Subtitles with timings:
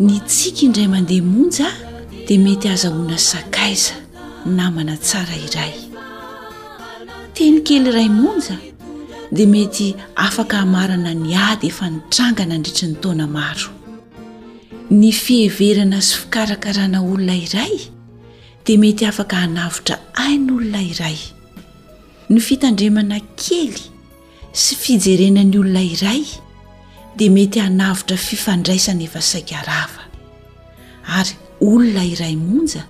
[0.00, 1.68] ny tsika indray mandeha monja
[2.28, 3.94] dia mety aza hoana sakaiza
[4.46, 5.72] namana tsara iray
[7.36, 8.56] teny kely iray monja
[9.36, 9.86] dia mety
[10.26, 13.68] afaka hamarana ny ady efa nitrangana ndritry ny taona maro
[14.90, 17.76] ny fiheverana sy fikarakarana olona iray
[18.64, 21.18] dia mety afaka hanavitra ainy olona iray
[22.30, 23.76] ny fitandremana kely
[24.62, 26.24] sy fijerenany olona iray
[27.16, 30.02] dia mety hanavitra fifandraisany efa saikrava
[31.18, 32.84] ary olona iray monja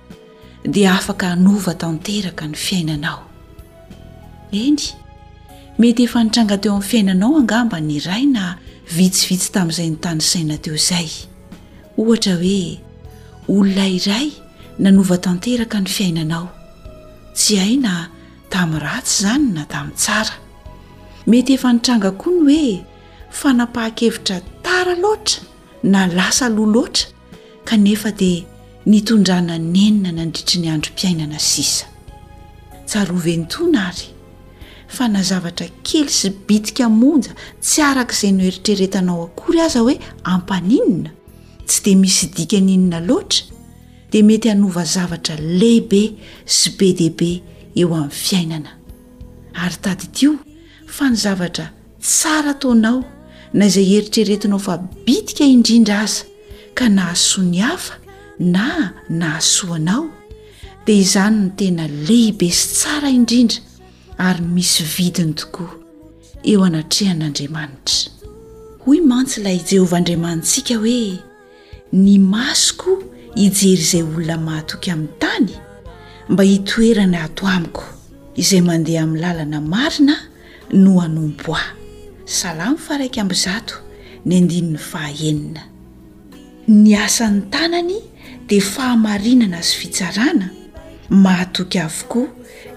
[0.75, 3.19] dia afaka hanova tanteraka ny fiainanao
[4.63, 4.83] eny
[5.83, 8.45] mety efa nitranga teo amin'ny fiainanao angamba ny iray na
[8.97, 11.09] vitsivitsy tamin'izay notanysaina teo izay
[12.01, 12.61] ohatra hoe
[13.55, 14.27] olona iray
[14.83, 16.45] nanova tanteraka ny fiainanao
[17.37, 17.93] tsy hay na
[18.51, 20.35] tamin'ny ratsy izany na tamin'ny tsara
[21.31, 22.65] mety efa nitranga koa ny hoe
[23.33, 25.41] fanampaha-kevitra tara loatra
[25.83, 27.07] na lasa loha loatra
[27.65, 28.43] kanefa dia
[28.85, 31.85] nitondrana ny enina nandritry ny androm-piainana sisa
[32.87, 34.05] tsaroventona ary
[34.95, 37.33] fa nazavatra kely sy bitika monja
[37.65, 39.95] tsy araka izay no heritreretanao akory aza hoe
[40.33, 41.11] ampaninina
[41.67, 43.41] tsy dia misy dika nyinina loatra
[44.11, 46.01] dia mety hanova zavatra lehibe
[46.57, 47.31] sy be diibe
[47.79, 48.71] eo amin'ny fiainana
[49.63, 50.31] ary tadidio
[50.95, 51.65] fa ny zavatra
[52.07, 52.99] tsara taonao
[53.53, 56.23] na izay eritreretinao fa bidika indrindra aza
[56.77, 57.95] ka nahasoany hafa
[58.53, 58.65] na
[59.19, 60.05] nahasoanao
[60.85, 63.59] dia izany no tena lehibe sy tsara indrindra
[64.17, 65.71] ary misy vidiny tokoa
[66.51, 67.99] eo anatrehan'andriamanitra
[68.85, 71.01] hoy mantsy lay i jehovah andriamantsika hoe
[72.03, 72.91] ny masoko
[73.39, 75.49] hijery izay olona mahatoky amin'ny tany
[76.31, 77.83] mba hitoerany ato amiko
[78.41, 80.15] izay mandeha amin'ny lalana marina
[80.83, 81.63] no anompoa
[82.25, 83.75] salamy fa raika amby zato
[84.25, 85.63] ny andinin'ny fahaenina
[86.67, 87.99] ny asan'ny tanany
[88.47, 90.47] dia fahamarinana azy fitsarana
[91.09, 92.27] mahatoky avokoa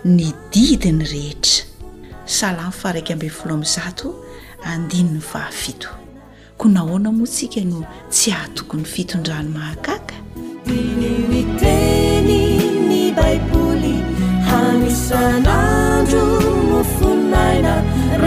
[0.05, 1.65] ny didiny rehetra
[2.25, 4.09] salamo fraikambfolo mnzato
[4.67, 5.89] andininy fahafito
[6.59, 10.15] koa nahoana moa tsika no tsy hahatokony fitondrano mahakaka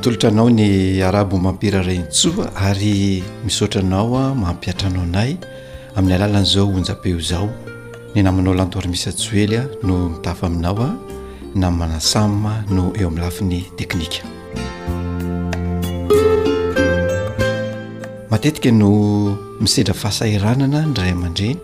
[0.01, 5.35] tolotra anao ny arabo mampirairaynytsoa ary misaotranao a mampiatranao nay
[5.95, 7.49] amin'ny alalanaizao onja-peo izao
[8.15, 10.89] ny namanao lantoarymisatsoelya no mitafa aminao a
[11.55, 14.23] namanasama no eo amin'ny lafin'ny teknika
[18.29, 18.89] matetika no
[19.59, 21.57] misedra fahasairanana nyray aman-dreny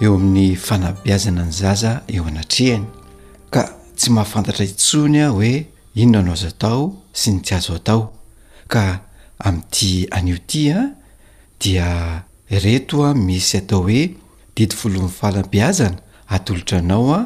[0.00, 2.84] eo amin'ny fanabiazana ny zaza eo anatrehany
[3.50, 3.64] ka
[3.96, 5.66] tsy mahafantatra hitsony a hoe
[6.00, 6.82] inona anao zatao
[7.12, 8.02] sy ny tsy azo atao
[8.68, 9.00] ka
[9.38, 10.90] am'ity anio ty a
[11.60, 14.14] dia reto a misy atao hoe
[14.56, 15.98] didi folo'ny falambiazana
[16.28, 17.20] atolotra anao a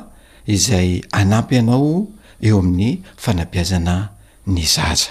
[0.47, 2.06] izay anampy anao
[2.43, 4.09] eo amin'ny fanambiazana
[4.47, 5.10] ny zaza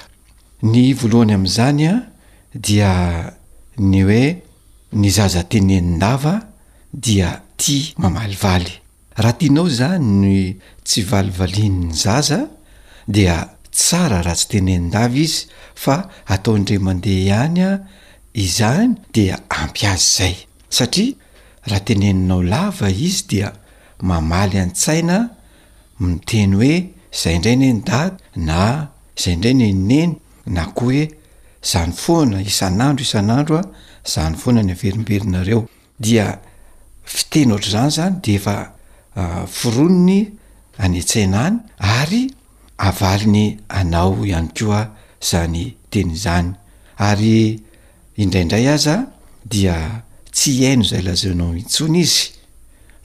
[0.64, 1.94] ny voalohany am'izany a
[2.56, 2.92] dia
[3.80, 4.24] ny hoe
[4.92, 6.42] ny zaza teneny lava
[6.94, 8.74] dia tia mamalivaly
[9.16, 10.34] raha tianao zany ny
[10.84, 12.48] tsy valivalian'ny zaza
[13.07, 15.42] dia tsara raha tsy tenenydava izy
[15.75, 15.96] fa
[16.34, 17.69] ataoindra mandeha ihany a
[18.44, 20.36] izany dia ampiazy zay
[20.78, 21.13] satria
[21.69, 23.50] raha teneninao lava izy dia
[24.07, 25.18] mamaly an--tsaina
[26.00, 26.75] miteny hoe
[27.22, 28.16] zay indray nenidavy
[28.48, 28.62] na
[29.22, 30.12] zay indray nenineny
[30.56, 31.04] na koa hoe
[31.72, 33.68] zany foana isan'andro isan'andro a
[34.13, 35.60] zany foana ny averimberinareo
[36.06, 36.25] dia
[37.13, 38.56] fitena ohatr' zany zany deefa
[39.22, 40.19] ah, fironiny
[40.84, 41.58] any a-tsaina any
[42.00, 42.24] ary
[42.77, 44.81] avali ny anao ihany koa
[45.30, 46.51] zany teny izany
[46.98, 47.38] ary
[48.24, 49.06] indraindray azaa
[49.51, 49.77] dia
[50.31, 52.30] tsy hihaino zay lazanao itsony izy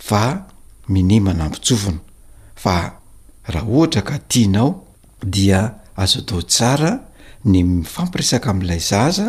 [0.09, 0.23] fa
[0.89, 1.99] minima nampintsofona
[2.57, 2.75] fa
[3.53, 4.71] raha ohatra ka tianao
[5.35, 5.61] dia
[5.97, 6.91] azo tao tsara
[7.45, 9.27] ny mifampirisaka am'ilay zaza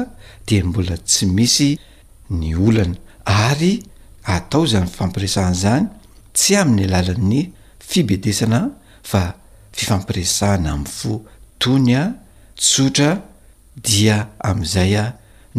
[0.48, 1.70] de mbola tsy misy
[2.40, 3.74] ny olana ary
[4.36, 5.84] atao zany ifampiresaan'zany
[6.38, 7.42] tsy amin'ny alalan'ny
[7.90, 8.60] fibedesana
[9.12, 9.41] fa
[9.74, 11.14] fifampirisana ami'y fo
[11.60, 12.04] tony a
[12.60, 13.10] tsotra
[13.88, 14.16] dia
[14.50, 15.06] amn'izay a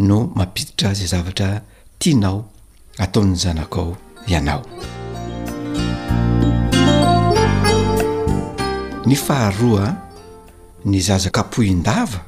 [0.07, 1.49] no mampiditra zay zavatra
[1.99, 2.39] tianao
[3.03, 3.89] ataon'ny zanakao
[4.31, 4.61] ianao
[9.07, 9.87] ny faharoa
[10.85, 12.19] ny zazakapoindava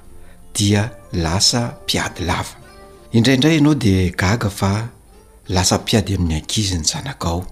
[0.56, 0.81] dia
[1.14, 2.56] lasa mpiady lava
[3.16, 4.72] indraindray ianao de gaga fa
[5.56, 7.46] lasa mpiady amin'ny ankizi ny zanak ao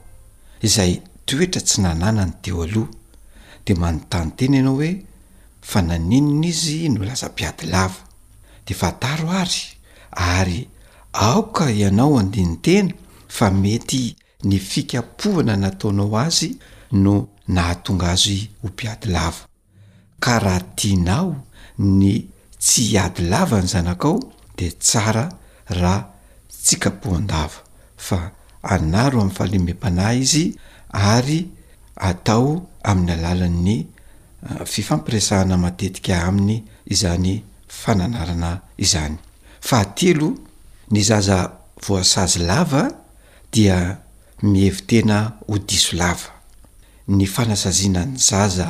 [0.61, 2.87] izay toetra tsy nanana ny de o aloha
[3.65, 4.89] de manontany tena ianao hoe
[5.69, 7.99] fa naninona izy no laza mpiadilava
[8.67, 9.63] de fa taro ary
[10.11, 10.61] ary
[11.25, 12.91] aoka ianao andinytena
[13.37, 14.03] fa mety
[14.47, 16.49] ny fikapohana nataonao azy
[17.03, 17.15] no
[17.55, 19.43] nahatonga azy ho mpiadilava
[20.23, 21.29] ka raha tianao
[21.79, 22.27] ny
[22.59, 24.19] tsy hady lava ny zanak ao
[24.57, 25.25] de tsara
[25.69, 26.01] raha
[26.63, 27.59] tsikapohandava
[28.07, 28.19] fa
[28.73, 30.45] anaro am'ny falemem-panahy izy
[30.91, 31.39] ary
[31.95, 32.47] atao
[32.83, 37.43] amin'ny alalan'ny uh, fifampiresahana matetika aminy izany
[37.81, 38.51] fananarana
[38.85, 39.15] izany
[39.67, 40.29] fahatelo
[40.91, 41.39] ny zaza
[41.87, 42.83] voasazy lava
[43.53, 43.77] dia
[44.43, 46.29] mihevi tena ho diso lava
[47.07, 48.69] ny fanasazianany zaza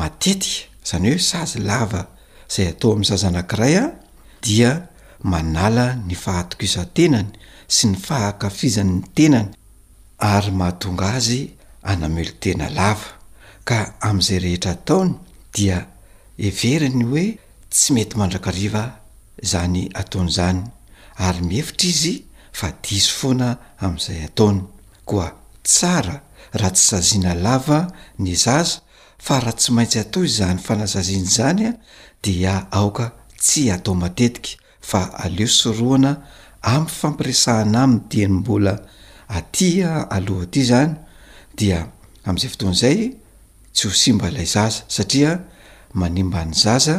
[0.00, 2.02] matetika zany hoe sazy lava
[2.50, 3.84] izay atao amin'nyzaza anakiray a
[4.44, 4.70] dia
[5.32, 7.30] manala ny fahatokisan-tenany
[7.74, 9.48] sy ny fahakafizanyny tenany
[10.32, 11.40] ary mahatonga azy
[11.90, 13.10] anamelo tena lava
[13.64, 15.14] ka amn'izay rehetra ataony
[15.54, 15.78] dia
[16.48, 17.24] everiny hoe
[17.72, 18.82] tsy mety mandrakariva
[19.52, 20.60] zany ataon'izany
[21.26, 22.14] ary mihefitra izy
[22.58, 23.48] fa disy foana
[23.84, 24.58] amn'izay ataony
[25.08, 25.28] koa
[25.68, 26.16] tsara
[26.58, 27.80] raha tsy zaziana lava
[28.22, 28.80] ny zaza
[29.24, 31.72] fa raha tsy maintsy atao izany fanazaziany zany a
[32.24, 33.06] dia aoka
[33.44, 34.54] tsy atao matetika
[34.90, 36.12] fa aleo soroana
[36.72, 38.74] ami'ny fampirisahana aminy diany mbola
[39.38, 40.92] atya aloha aty zany
[41.58, 41.78] dia
[42.26, 43.19] amn'izay fotoan'izay
[43.74, 45.32] tsy ho simbailay zaza satria
[46.00, 46.96] manimba ny zaza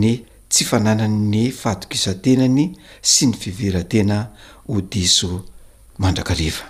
[0.00, 0.12] ny
[0.52, 2.64] tsy fanananyny fatokisan-tenany
[3.10, 4.18] sy ny fiverantena
[4.74, 5.30] odiso
[6.02, 6.64] mandrakariva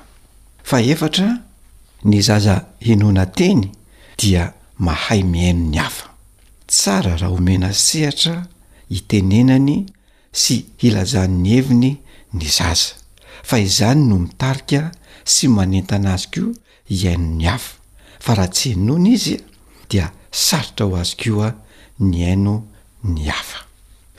[0.68, 1.28] fa efatra
[2.08, 2.56] ny zaza
[2.86, 3.62] henona teny
[4.20, 4.44] dia
[4.86, 6.06] mahay mihaino ny hafa
[6.70, 8.36] tsara raha omena sehatra
[8.96, 9.76] itenenany
[10.40, 11.92] sy hilazan'ny eviny
[12.36, 12.92] ny zaza
[13.48, 14.80] fa izany no mitarika
[15.32, 16.50] sy manentana azy koa
[16.94, 17.72] ihaino ny afa
[18.24, 19.34] fa raha tsy enona izy
[19.90, 20.06] dia
[20.44, 21.50] saritra ho azy ko a
[22.08, 22.54] ny haino
[23.14, 23.60] ny hafa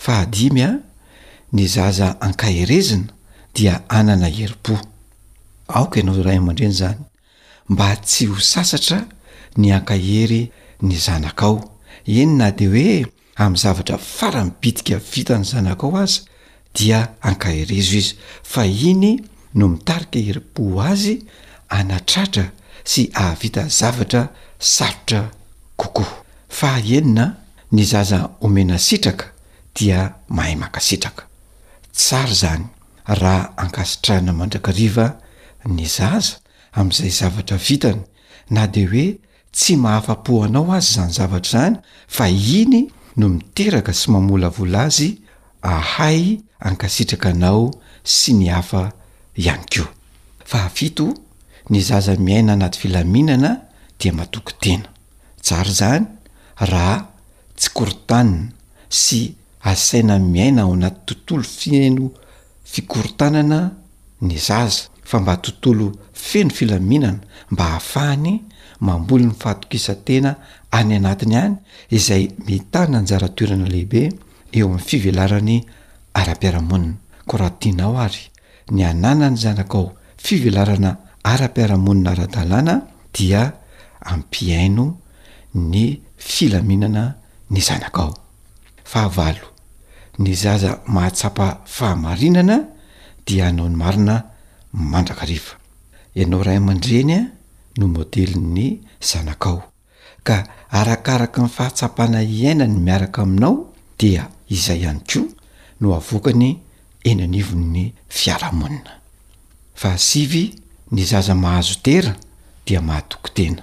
[0.03, 0.71] fa adimy a
[1.55, 3.11] ny zaza hankaherezina
[3.55, 4.75] dia anana heri-po
[5.77, 7.01] aoka ianao rahay aman-dreny zany
[7.69, 8.99] mba tsy ho sasatra
[9.59, 10.41] ny ankahery
[10.87, 11.55] ny zanakao
[12.19, 12.95] eny na de hoe
[13.41, 16.19] amin'ny zavatra faramibidika vita ny zanak ao azy
[16.77, 18.13] dia hankaherezo izy
[18.51, 19.11] fa iny
[19.57, 21.15] no mitarika heri-po azy
[21.77, 22.47] anatratra
[22.85, 24.29] sy ahavita zavatra
[24.59, 25.31] sarotra
[25.75, 27.35] kokoa faenina
[27.71, 29.25] ny zaza omena sitraka
[29.75, 31.23] dia mahay makasitraka
[31.91, 32.65] tsara zany
[33.05, 35.05] raha ankasitrahina mandrakariva
[35.65, 36.37] ny zaza
[36.71, 38.01] am'izay zavatra vitany
[38.49, 39.07] na di hoe
[39.51, 41.75] tsy mahafa-pohanao azy zany zavatra izany
[42.07, 42.25] fa
[42.59, 42.83] iny
[43.17, 45.09] no miteraka sy mamola vola azy
[45.61, 47.71] ahay ankasitraka anao
[48.03, 48.91] sy ny hafa
[49.35, 50.69] ihany koa
[51.69, 53.51] ny zaza miaina anaty filaminana
[53.99, 54.85] dia matoky tena
[55.41, 56.05] tsara zany
[56.61, 56.97] raha
[57.57, 58.51] tsy korotanina
[58.89, 62.11] sy asaina miaina ao anaty tontolo fieno
[62.63, 63.59] fikorotanana
[64.21, 67.19] ny zaza fa mba tontolo feno filaminana
[67.51, 68.43] mba hahafahany
[68.79, 70.31] mamboly ny fahatokisa-tena
[70.71, 71.55] any anatiny any
[71.89, 74.01] izay mitahna anjaratoerana lehibe
[74.57, 75.57] eo amin'ny fivelarany
[76.19, 76.93] ara-piaramonina
[77.27, 78.23] ko raha dianao ary
[78.73, 79.87] ny ananany zany akao
[80.25, 82.75] fivelarana ara-piaramonina ara-dalàna
[83.13, 83.41] dia
[84.13, 84.85] ampiaino
[85.73, 87.03] ny filaminana
[87.53, 88.13] ny zanakao
[88.89, 89.47] fahavalo
[90.21, 92.57] ny zaza mahatsapa fahamarinana
[93.25, 94.15] dia anao ny marina
[94.91, 95.53] mandrakariva
[96.19, 97.21] ianao ray mandreny a
[97.77, 98.65] no modeli ny
[99.09, 99.59] zanakao
[100.27, 100.37] ka
[100.79, 103.53] arakaraka ny fahatsapana iaina ny miaraka aminao
[103.99, 104.23] dia
[104.55, 105.25] izay ihany koa
[105.81, 106.49] no avoaka ny
[107.09, 107.83] enanivon'ny
[108.17, 108.91] fiara-monina
[110.95, 112.15] ny zaza mahazo tera
[112.65, 113.61] dia mahatoky tena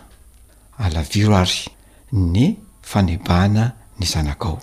[0.85, 1.59] alaviro ary
[2.13, 2.47] ny
[2.91, 3.65] fanebahana
[3.99, 4.59] ny zanak ao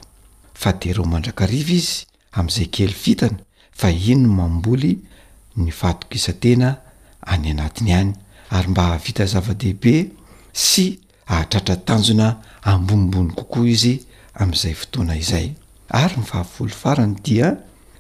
[0.54, 1.98] fa dereo mandrakariva izy
[2.38, 3.40] amin'izay kely vitana
[3.80, 4.92] fa ino no mamboly
[5.58, 6.70] ny fahatokisantena
[7.34, 8.14] any anatiny any
[8.58, 9.96] ary mba hahavita zava-dehibe
[10.54, 10.88] sy
[11.28, 12.28] ahatratra tanjona
[12.62, 13.96] ambonimbony kokoa izy
[14.34, 15.48] amin'izay fotoana izay
[16.04, 17.56] ary myfaaolofarany dia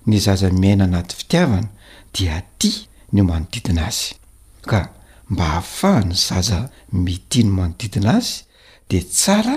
[0.06, 1.68] ny zaza miaina anatyy fitiavana
[2.14, 2.72] dia aty
[3.14, 4.19] ny manodidina azy
[4.66, 4.90] ka
[5.30, 6.60] mba hahafahany zaza
[6.92, 8.44] mitino manodidina azy
[8.90, 9.56] dia tsara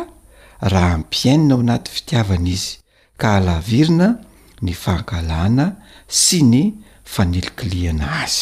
[0.73, 2.73] raha ampiainina ao anaty fitiavana izy
[3.21, 4.09] ka alavirina
[4.65, 5.67] ny fankalahana
[6.21, 6.61] sy ny
[7.13, 8.41] fanelikiliana azy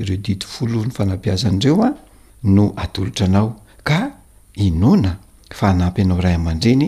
[0.00, 1.90] ireo didi folo ny fanampiazana ireo a
[2.54, 3.48] no adolotra anao
[3.88, 3.98] ka
[4.66, 5.12] inona
[5.58, 6.86] fa nampy nao ray aman-dreny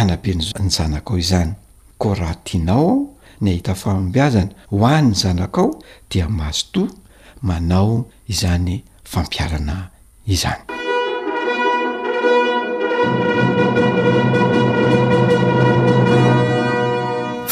[0.00, 1.52] anabeny ny zanakao izany
[2.00, 2.98] ko rahatianao ao
[3.42, 5.70] ny ahita fambiazana ho any ny zanaka ao
[6.10, 6.82] dia mazoto
[7.46, 7.90] manao
[8.34, 9.78] izany fampiarana
[10.34, 10.62] izany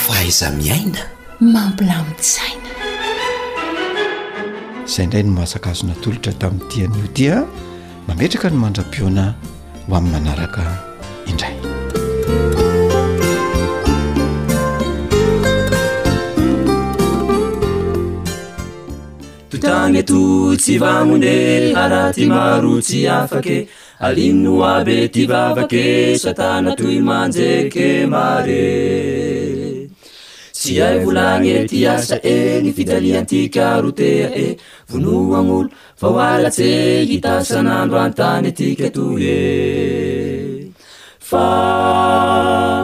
[0.05, 1.03] faiza miaina
[1.55, 2.71] mampilamitsaina
[4.87, 7.43] izay indray no mahasakazo natolotra tamin'nytian'io tia ah.
[8.09, 9.25] mametraka no mandrapioana
[9.87, 10.63] ho amin'ny manaraka
[11.31, 11.55] indray
[19.91, 21.33] gne atoy tsy vaone
[21.77, 23.07] aoy
[24.95, 28.47] akeobyake satanatoy manjekemar
[30.59, 34.49] sy ay volagne tyasa eny fitaliantyka rotea e
[34.91, 36.19] voloan'olo e, fao e.
[36.35, 36.69] aratse
[37.11, 38.91] hitasan'andro antany atika e.
[38.93, 39.35] atoe
[41.27, 42.79] afaa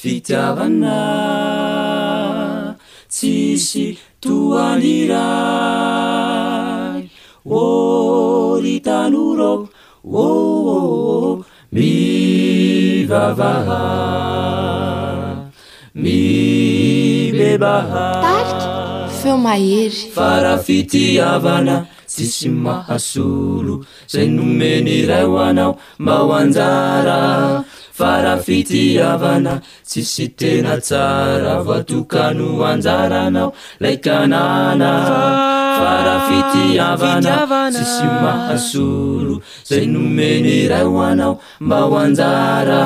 [0.00, 0.96] fitiavana
[3.12, 3.84] tsisy
[4.22, 7.00] toany ray
[7.60, 9.68] olitanooroka
[10.04, 13.82] ooo mivavaha
[16.02, 18.66] mibebaha tariky
[19.18, 21.74] feo mahery faraha fitiavana
[22.12, 23.74] tsisy mahasolo
[24.12, 25.72] zay nomeny ray ho anao
[26.04, 27.18] mahoanjara
[28.02, 33.48] fara fitiavana tsi sy tena tsara voa tokano o anjaranao
[33.82, 34.88] lay kaanana
[35.78, 39.34] farafitiavanatsisy mahasoro
[39.68, 41.32] zay nomeny ray o anao
[41.64, 42.80] mba ho anjara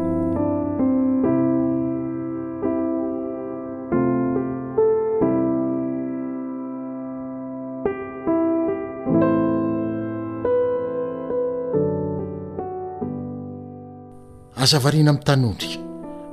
[14.63, 15.81] azavariana amin'ny tanondrika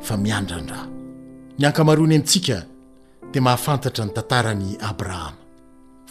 [0.08, 0.82] fa miandrandra
[1.60, 2.58] ny ankamaroany amintsika
[3.32, 5.40] dia mahafantatra ny tantarany abrahama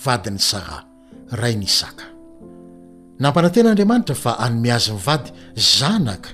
[0.04, 0.78] vadiny sara
[1.40, 2.06] ray ny isaka
[3.23, 5.30] nampananten'andriamanitra fa anome azy nivady
[5.76, 6.30] zanaka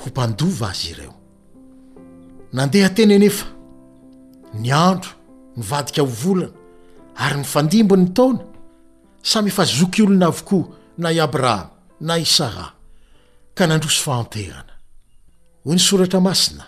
[0.00, 1.14] ho mpandova azy ireo
[2.56, 3.46] nandeha teny nefa
[4.62, 5.10] ny andro
[5.58, 6.50] nyvadika ovolana
[7.24, 8.40] ary ny fandimbony tana
[9.30, 10.64] samy efa zoky olona avokoa
[11.02, 11.70] na abrahama
[12.08, 12.66] na i sara
[13.56, 14.69] ka nandroso fahanterana
[15.64, 16.64] hoy ny soratra masina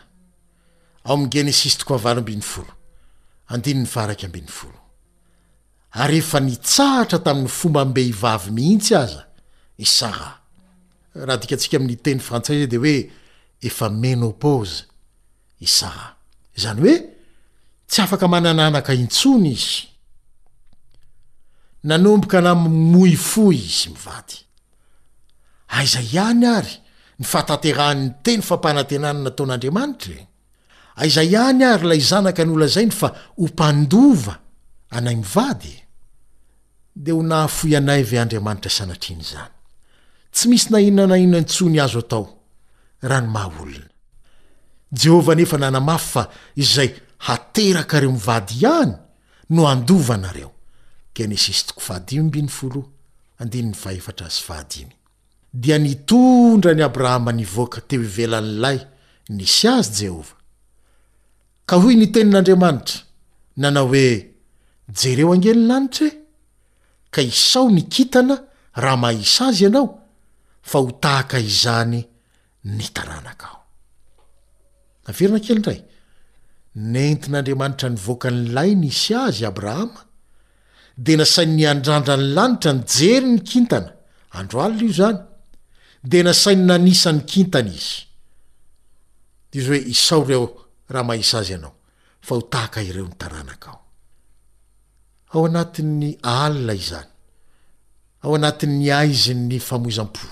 [1.05, 2.73] ao am'y genesis toko avaly ambiny folo
[3.49, 4.81] andiny ny faraky ambi'ny folo
[6.03, 9.25] ary efa nitsahatra tamin'ny fomba mbe ivavy mihitsy aza
[9.77, 10.31] isara
[11.15, 12.95] raha dikantsika amin'ny teny frantsay zay de hoe
[13.69, 14.83] efa menopôze
[15.61, 16.07] isara
[16.57, 16.97] zany hoe
[17.89, 19.75] tsy afaka manananaka intsony izy
[21.89, 24.37] nanomboka namoy foy izy mivaty
[25.77, 26.82] aiza iany ary
[27.23, 30.25] nyfatateranyny teny fampanantenany nataon'andriamanitra e.
[31.03, 34.35] aiza ah, iany ary lay zanaka nolo zainy fa ho mpandova
[34.97, 35.75] anay mivady
[37.05, 39.55] de ho nahafo ianay ve andriamanitra sanatriny zany
[40.35, 42.25] tsy misy naina nainantsony azo atao
[43.09, 43.91] raha ny maha olona
[45.01, 46.23] jehovah nefa nanamafy fa
[46.63, 46.91] izay
[47.27, 48.93] haterakareo mivady iany
[49.55, 50.51] no andova anareok
[55.53, 58.79] dia nitondra ny abrahama ny voaka teo ivelan'n'lay
[59.37, 60.37] nisy azy jehovah
[61.69, 62.99] ka hoy nitenin'andriamanitra
[63.61, 64.07] nanao hoe
[64.99, 66.13] jereo angeny lanitrae
[67.15, 68.37] ka isao nikintana
[68.83, 69.87] raha mahisa azy ianao
[70.71, 72.01] fa ho tahaka izany
[72.77, 75.29] nytaranakaoe
[75.69, 75.81] ray
[76.93, 80.01] nentin'anramanitra nyvoakanylay nisy azy abrahama
[81.05, 83.91] de nasai niandrandra ny lanitra ny jery ny kintana
[84.41, 85.17] androana iozny
[86.05, 88.07] de nasainy na nisany kintany izy
[89.51, 90.45] de izy hoe isao reo
[90.93, 91.75] raha maisa azy ianao
[92.27, 93.79] fa ho tahaka ireo ny taranakao
[95.33, 97.11] ao anatin'ny aalila izany
[98.25, 100.27] ao anatinny aizinny famoizam-po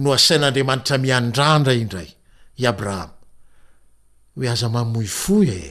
[0.00, 2.10] no asain'andriamanitra miandrandra indray
[2.60, 3.16] i abrahama
[4.34, 5.56] hoe aza mamoi foia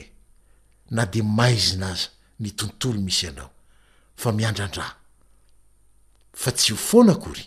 [0.94, 2.08] na de maizina aza
[2.42, 3.50] ny tontolo misy ianao
[4.22, 4.92] fa miandrandraa
[6.42, 7.44] fa tsy ho foana kory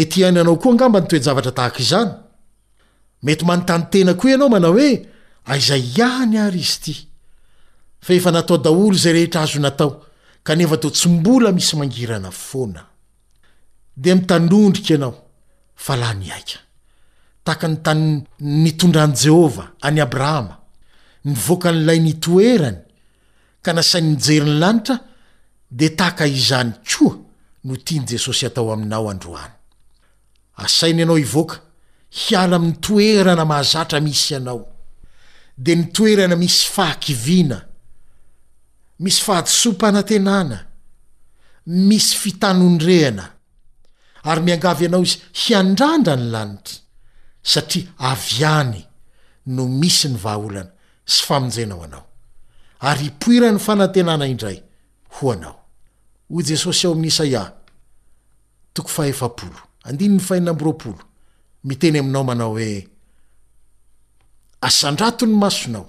[0.00, 2.10] ety ianyanaooangamba nytoejavatra tahaka izany
[3.22, 4.90] mety manontany tena koa ianao manao hoe
[5.52, 6.94] aizaiany ah, ary izy ity
[8.06, 9.90] faefa natao daolo zay rehetra azo natao
[10.46, 12.82] kanefa to tsy mbola misy mangirana foana
[14.02, 15.14] de mitanondrika ianao
[15.84, 16.58] fa la nyaika
[17.44, 18.04] tahaka ny tany
[18.64, 20.54] nitondrany jehovah any abrahama
[21.24, 22.78] nyvoaka n'lay nitoerany
[23.64, 24.96] ka nasainy nijeriny lanitra
[25.78, 27.21] de tahaka izanyoa
[27.68, 29.50] notiny jesosy atao ainaoandroan
[30.64, 31.56] asainy ianao ivoaka
[32.22, 34.60] hiala aminy toerana mahazatra misy ianao
[35.64, 37.58] de ny toerana misy fahakiviana
[38.98, 40.58] misy fahatisompa anantenana
[41.66, 43.24] misy fitanondrehana
[44.28, 46.74] ary miangavy ianao izy hiandrandra ny lanitra
[47.52, 48.82] satria avyany
[49.54, 50.70] no misy ny vaaolana
[51.12, 52.04] sy famonjenao anao
[52.88, 54.58] ary ipoirany fanantenana indray
[55.16, 55.61] ho anao
[56.32, 57.42] ho jesosy ao amin'n'isaia
[58.74, 60.96] toko faoandnny fiar
[61.68, 62.76] miteny aminao manao hoe
[64.68, 65.86] asandrato ny masonao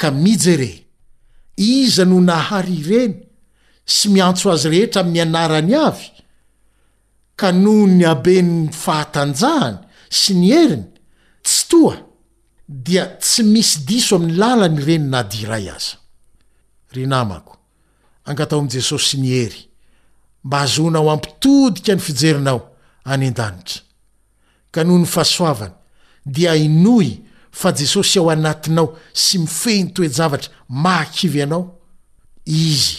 [0.00, 0.70] ka mijere
[1.56, 3.14] iza noho nahary reny
[3.94, 6.08] sy miantso azy rehetra ami'ny anarany avy
[7.40, 9.76] ka noho ny abenyy fahatanjahany
[10.20, 10.86] sy ny heriny
[11.46, 11.96] tsy toa
[12.86, 15.96] dia tsy misy diso amin'ny lalany reny nadyray aza
[16.96, 17.20] rna
[18.28, 19.68] angatao am jesosy miery
[20.44, 22.72] mba hazonao ampitodika ny fijerinao
[23.04, 23.82] any an-danitra
[24.70, 25.72] ka noho ny fahasoavany
[26.26, 27.16] dia inoy
[27.50, 31.78] fa jesosy ao anatinao sy mifeh ny toejavatra makivy ianao
[32.44, 32.98] izy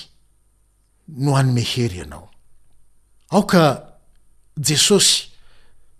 [1.08, 2.30] no anyme hery ianao
[3.30, 3.86] aoka
[4.58, 5.24] jesosy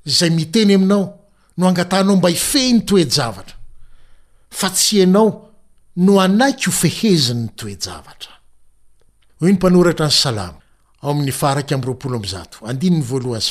[0.06, 1.20] zay miteny aminao
[1.58, 3.56] no angatanao mba hifehy ny toejavatra
[4.50, 5.50] fa tsy ianao
[5.96, 8.39] no anaiky ho feheziny ny toejavatra
[9.42, 10.60] yny mpanoratra ny salamy
[11.02, 13.42] ao am'ny faraky am roapolo amzato andinny valohn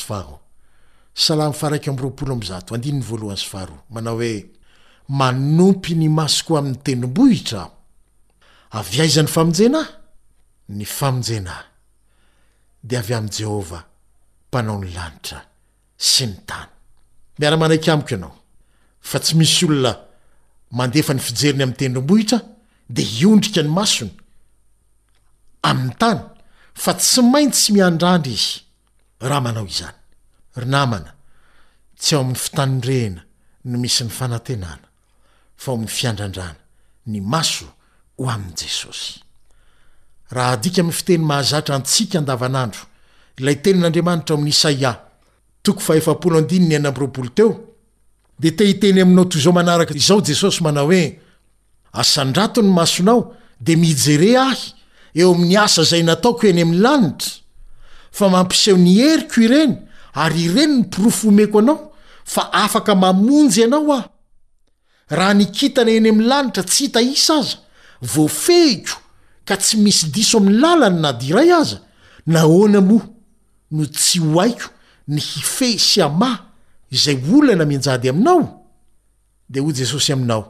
[3.36, 4.42] sarooye
[5.08, 7.62] anompy ny masoko amny tendrombohitra
[8.78, 9.86] av aizan'ny famjenahy
[10.78, 11.62] ny famjenah
[12.88, 15.14] de avy a jehovaynraoao
[19.00, 19.96] fa tsy misy olona
[20.70, 22.40] mandefa ny fijeriny amny tendrombohitra
[22.88, 24.12] de iondrika ny masony
[25.62, 26.20] aiytany
[26.74, 28.62] fa tsy maintsy miandrandra izyeo
[40.30, 42.80] ahadika aminy fiteny mahazatra antsika andavanandro
[43.38, 44.92] ilay tenyn'andriamanitra oami'ny isaia
[45.62, 47.52] tok faeteo
[48.42, 51.18] de tehiteny aminao toy zao manaraka izao jesosy manao hoe
[51.92, 54.74] asandrato ny masonao de miijere ahy
[55.14, 57.40] eo amin'ny asa zay nataoko eny ami'ny lanitra
[58.12, 59.74] fa mampiseony heriko ireny
[60.14, 61.92] ary ireny ny poro fomeko anao
[62.24, 64.08] fa afaka mamonjy ianao aho
[65.10, 67.56] raha nikintana eny ami'ny lanitra tsy hitaisa aza
[68.02, 68.96] voafehiko
[69.44, 71.78] ka tsy misy diso amin'ny lalany na dy iray aza
[72.26, 73.04] nahoana moa
[73.70, 74.68] no tsy ho aiko
[75.08, 76.36] ny hifey sy amay
[76.92, 78.64] izay olana mianjady aminao
[79.48, 80.44] de hoy jesosy aminao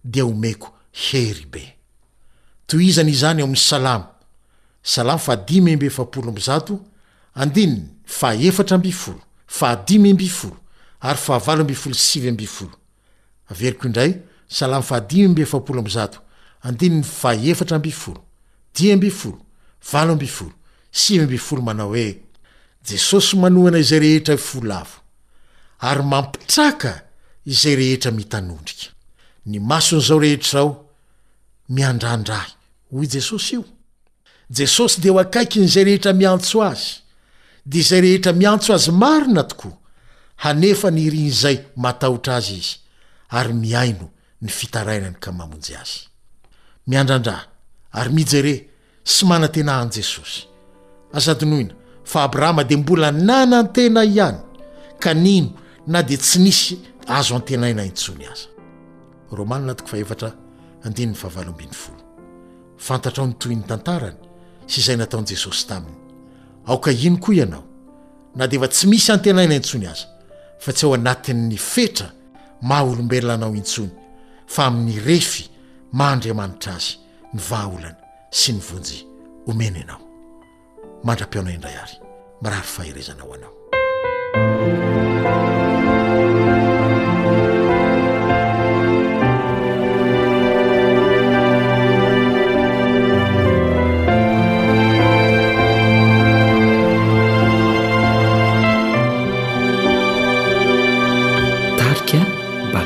[0.04, 1.76] de omeko herybe
[2.72, 4.04] o izan'izany miy salam
[4.84, 6.80] salamo fadimybefapolo zato
[7.36, 10.58] andinny faefatra ambifolo fa dimy ambifolo
[11.02, 12.36] ary favaomboerab
[21.66, 22.22] mana oe
[22.86, 25.01] jesosy manohana izay rehetra ifolo afo
[25.82, 26.94] ary mampitraka
[27.46, 28.86] izay rehetra mitanondrika
[29.46, 30.70] ny mason' izao rehetrao
[31.70, 32.48] miandrandray
[32.92, 33.64] hoy jesosy io
[34.50, 37.02] jesosy dia ho akaikyn' izay rehetra miantso azy
[37.66, 39.74] dia izay rehetra miantso azy marina tokoa
[40.44, 42.74] hanefa ny iriny zay matahotra azy izy
[43.30, 44.06] ary miaino
[44.42, 46.00] ny fitarainany ka mamonjy azy
[46.88, 47.46] miandrandrày
[47.98, 48.56] ary mijere
[49.04, 50.46] sy manan-tena han' jesosy
[51.14, 51.74] azadinoina
[52.06, 54.38] fa abrahama di mbola nanaan-tena ihany
[55.02, 58.48] ka nino na di tsy misy azo antenaina intsony aza
[59.32, 60.32] romanina atoaea
[62.78, 64.18] fantatra ao ny toy ny tantarany
[64.66, 65.98] sy izay nataon'y jesosy taminy
[66.68, 67.64] aoka iny koa ianao
[68.36, 70.06] na dia efa tsy misy antenaina intsony aza
[70.60, 72.12] fa tsy aho anatin''ny fetra
[72.62, 73.90] maha olombelona anao intsony
[74.48, 75.50] fa amin'ny refy
[75.94, 76.98] mahhandriamanitra azy
[77.34, 77.96] ny vahaolana
[78.32, 79.06] sy ny vonjy
[79.48, 80.00] omeny nao
[81.06, 81.98] mandram-piona indray ary
[82.42, 84.90] miraha ry faherezanao anao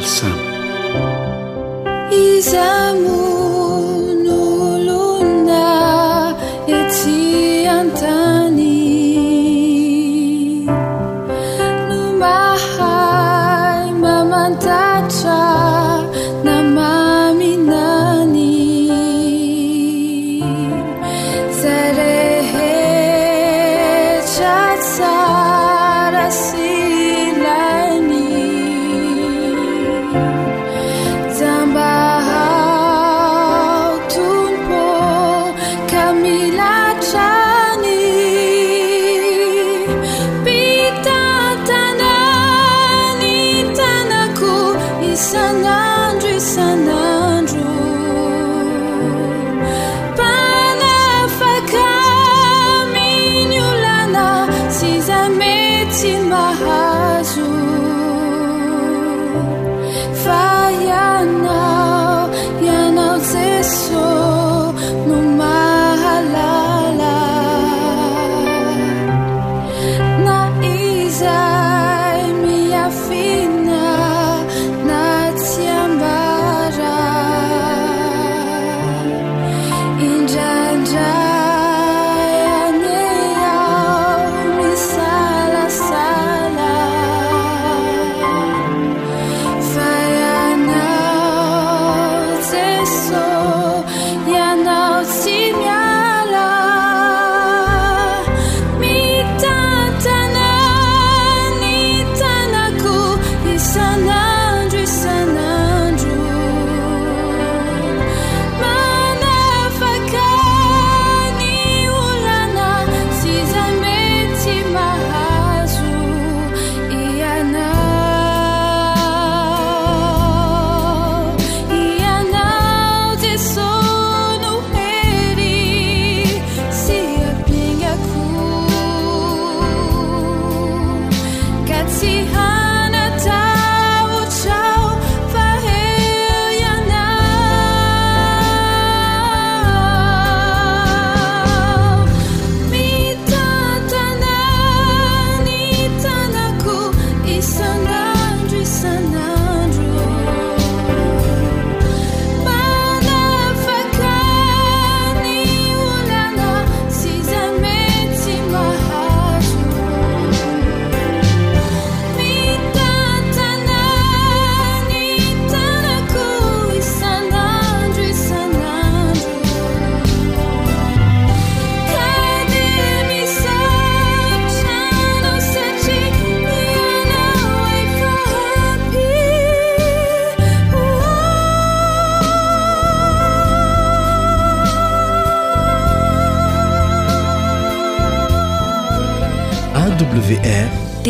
[0.06, 0.30] 生
[2.12, 2.62] 一下
[2.94, 3.25] 目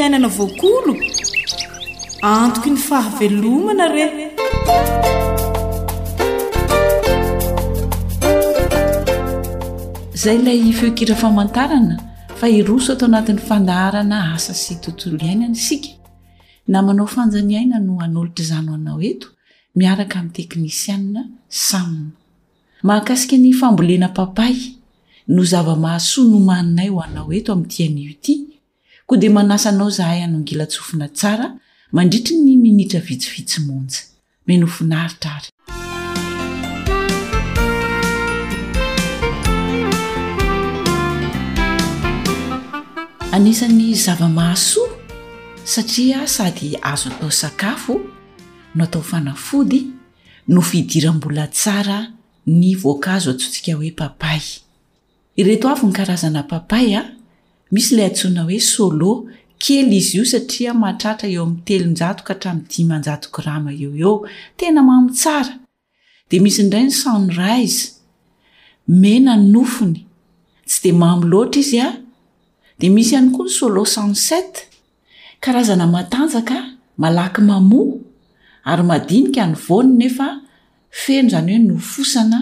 [10.37, 11.97] lay feokitra famantarana
[12.35, 15.89] fa iroso atao anatin'ny fandaharana asa sy tontolo iainana isika
[16.73, 19.27] namanao fanjaniaina no hanolotr' izano anao eto
[19.75, 21.21] miaraka ami teknisianna
[21.65, 22.11] samina
[22.87, 24.55] mahakasiky ny fambolena papay
[25.33, 28.46] no zavamahasoanomaninay ho anao eto amtianioty
[29.07, 31.47] koa di manasanao zahay hanongila tsofina tsara
[31.95, 33.99] mandritry ny minitra vitsifitsi monja
[34.47, 35.49] menofinaritra ary
[43.35, 44.89] anisan'ny zava-mahasoa
[45.73, 47.93] satria sady azo atao sakafo
[48.75, 49.81] no atao fanafody
[50.53, 51.97] no fidira mbola tsara
[52.59, 54.41] ny voanka azo atsotsika hoe papay
[55.39, 57.16] ireto avo ny karazana papay a
[57.71, 59.11] misy lay antsona hoe solo
[59.63, 64.13] kely izy io satria matratra eo ami'ny telonjatoka hatrami' dimanjato grama eo eo
[64.59, 65.53] tena mamy tsara
[66.29, 67.81] dea misy indray ny sanrize
[69.01, 69.95] mena ny nofony
[70.69, 71.89] tsy de mamy loatra izy a
[72.79, 74.55] de misy ihany koa ny solo san sept
[75.43, 76.55] karazana matanjaka
[77.03, 77.93] malaky mamoa
[78.69, 80.27] aary madinika any voniny nefa
[81.01, 82.39] feno zany hoe nofosana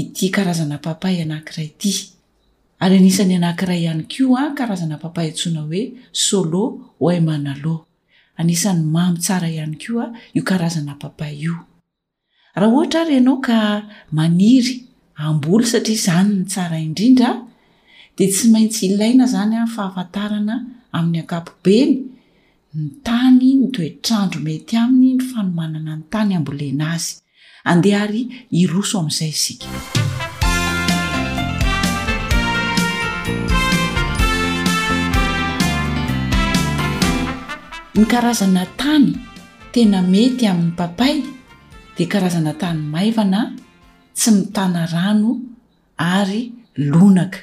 [0.00, 1.90] ity karazana papaianankiray ty
[2.84, 6.62] ary anisan'ny anankira ihany ko a karazana papay antsoina hoe solo
[7.04, 7.74] oaymanalo
[8.40, 11.56] anisan'ny mamy tsara ihany ko a io karazana papay io
[12.58, 13.58] raha ohatra ry ianao ka
[14.18, 14.74] maniry
[15.24, 17.30] amboly satria zany ny tsara indrindra
[18.16, 20.54] de tsy maintsy ilaina zanya fahafantarana
[20.96, 21.92] amin'ny akapobeny
[22.74, 27.12] ny tany ny toetrandro mety aminy y fanomanana ny tany ambolenazy
[27.70, 28.22] andehhary
[28.62, 29.68] iroso ami'izay isika
[37.94, 39.06] ny karazana tany
[39.74, 41.16] tena mety amin'ny papay
[41.96, 43.40] de karazana tany maivana
[44.18, 45.30] tsy mitana rano
[46.18, 46.42] ary
[46.92, 47.40] lonaka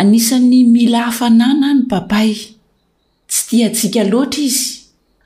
[0.00, 2.30] anisan'ny mila hafanana ny papay
[3.30, 4.66] tsy tia ntsiaka loatra izy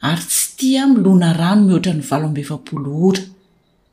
[0.09, 3.23] ary tsy tia milona rano mihoatra ny valombefapolohora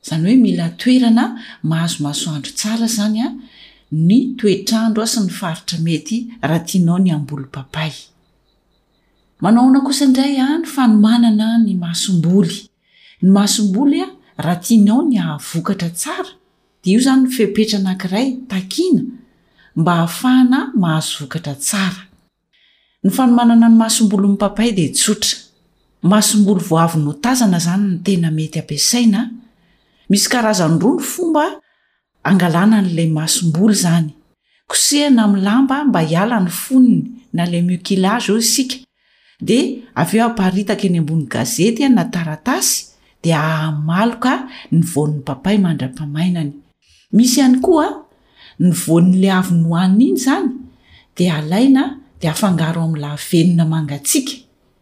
[0.08, 1.23] zany hoe mila toerana
[1.69, 3.28] mahazomahasoandro tsara zany a
[4.08, 7.93] ny toetrandro a sy ny faritra mety raha tianao ny ambolo papay
[9.43, 12.58] manaona kosa indraya ah, ny fanomanana ny masomboly
[13.23, 16.30] ny masombolya ah, rahatiany ao ny ahavokatra tsara
[16.84, 19.02] de io zany yfepetra nakiray takina
[19.80, 25.23] mba hahafahana mahazovokatra tsaafaomanana ny masboly papay daanon
[27.60, 30.30] zanynenaeyaiiyazny
[30.63, 31.45] ronofomba
[32.95, 36.97] 'lay maoboly zanyseanaalama mba hialany fonny
[37.36, 37.58] nala
[37.93, 38.80] ilao isia
[39.95, 42.80] aveo amparitaka eny ambon' gazety a na taratasy
[43.23, 46.54] dea aha maloka ny vonn'ny papay mandra-pamainany
[47.15, 47.88] misy ihany koa
[48.62, 50.49] ny vonn'lay avi nyhoanina iny zany
[51.15, 51.84] de alaina
[52.21, 54.34] de afangaro ami'lavenina mangatsiaka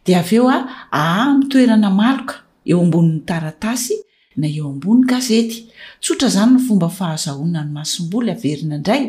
[0.06, 2.36] de aveo a aha mitoerana maloka
[2.70, 3.96] eo amboni'ny taratasy
[4.40, 5.58] na eo ambony gazety
[6.02, 9.04] tsotra zany ny fomba fahazahona ny masomboly averina indray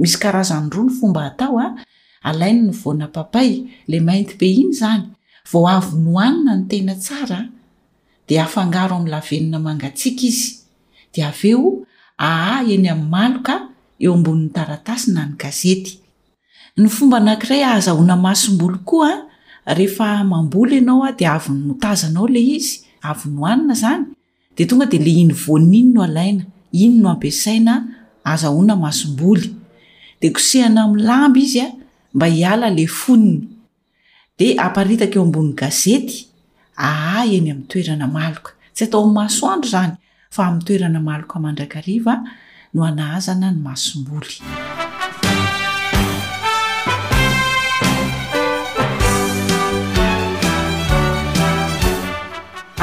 [0.00, 1.66] misy karazany roa ny fomba hataoa
[2.24, 5.02] alainy no vona papay la mainty be iny zany
[5.52, 7.40] vao avy nohanina no tena tsara
[8.28, 10.48] de aangaro amin'nylavenina mangatsiaka izy
[11.12, 11.68] de aveo
[12.28, 13.54] aa eny am'n maoka
[14.04, 19.28] eo amboni'ny taratasyna nyazeyaa azaona aoboy oa
[19.66, 19.78] h
[20.38, 22.72] amboly anaoa de avynotazanao lay izy
[23.48, 24.04] anaina zany
[24.56, 26.44] deonga de le inyonainy no aaina
[26.82, 27.72] inyno aaina
[28.32, 31.66] azaona aobdealaiya
[32.14, 33.40] mba hiala ilay foniny
[34.38, 36.18] dia amparitaka eo ambon'y gazety
[36.86, 39.94] aha eny amin'ny toerana maloka tsy atao 'ny masoandro zany
[40.34, 42.14] fa amin'ny toerana maloka mandrakariva
[42.74, 44.36] no anahazana ny masom-boly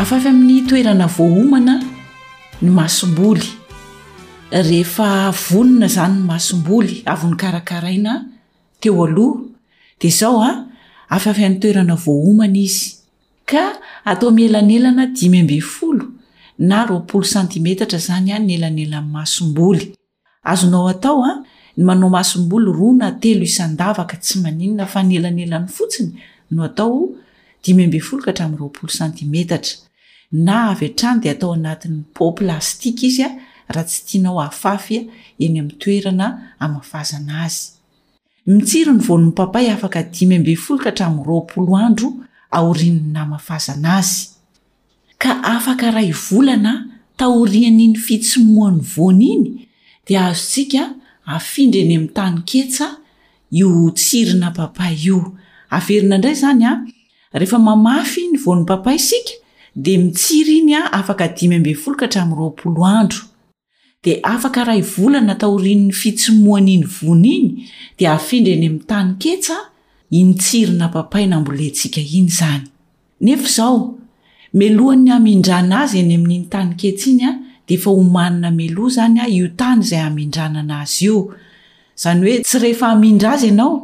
[0.01, 1.75] afaafy amin'ny toerana voahomana
[2.61, 3.47] ny masom-boly
[4.67, 5.07] rehefa
[5.47, 8.13] vonina zany ny masomboly avon'ny karakaraina
[8.81, 9.41] teo aloha
[9.99, 10.67] de zao a ah,
[11.15, 12.87] afafy any toerana voahomana izy
[13.45, 13.63] ka
[14.05, 16.05] atao mielanelana dimy ambey folo
[16.57, 19.85] na roapolo santimetatra zany a ah, ny elanelan masomboly
[20.51, 21.37] azonao atao a ah,
[21.77, 26.79] n manao masomboly roa na telo isandavaka tsy maninna fa nyelanelany fotsinyoand
[31.33, 33.29] atoanat'ny pôplastika izya
[33.73, 34.95] raha tsy tianao afafy
[35.45, 36.25] enyami toerana
[36.65, 37.80] amafazana azy
[38.47, 42.09] mitsiry ny vonin'ny papay afaka dimy mbey folo kahtramin'ny roapolo andro
[42.57, 44.29] aorin''ny namafazana azy
[45.21, 46.73] ka afaka ray ivolana
[47.17, 49.45] taoriany iny fitsimoany voana iny
[50.07, 50.81] dia ahazo ntsika
[51.33, 52.87] afindry ny ami'ny tany ketsa
[53.59, 55.17] io tsirina papay io
[55.75, 56.73] averina indray zany a
[57.33, 59.33] rehefa mamafy ny voniny papay isika
[59.75, 63.30] dea mitsiry iny a afaka dimy mbe foloka hatrami'ny roolo andro
[64.03, 67.47] d afaka raha ivola nataorinonny fitsomoana iny vony iny
[67.97, 69.51] di ahafindra ny ami'ny tanykets
[70.19, 73.37] intsirinapapaina mbolensika inyo
[74.59, 77.31] meloha'ny amindrana azy eny amin'iny tanyketsa inya
[77.67, 81.19] deefa homanina melo zanya iotany zay amindrana ana azy io
[82.01, 83.77] zany oe tsy rehefa amindra azy ianao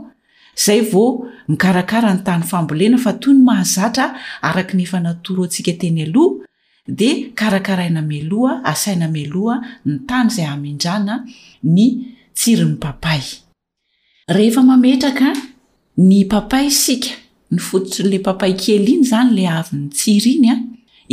[0.65, 0.91] zay v
[1.51, 4.07] mikarakara ny tany fambolena fa toy ny mahazatra
[4.41, 6.46] arak ny ef natoro antsika teny aloha
[6.87, 11.15] d karakarainameloha asainameloha ny tanyzay amindrana
[11.63, 11.87] ny
[12.33, 13.21] tsiryn'ny papay
[14.31, 15.29] eheeaka
[16.07, 17.11] ny papay isika
[17.51, 20.55] ny fototrale papay kely iny zany le avyn'ny tsiry iny a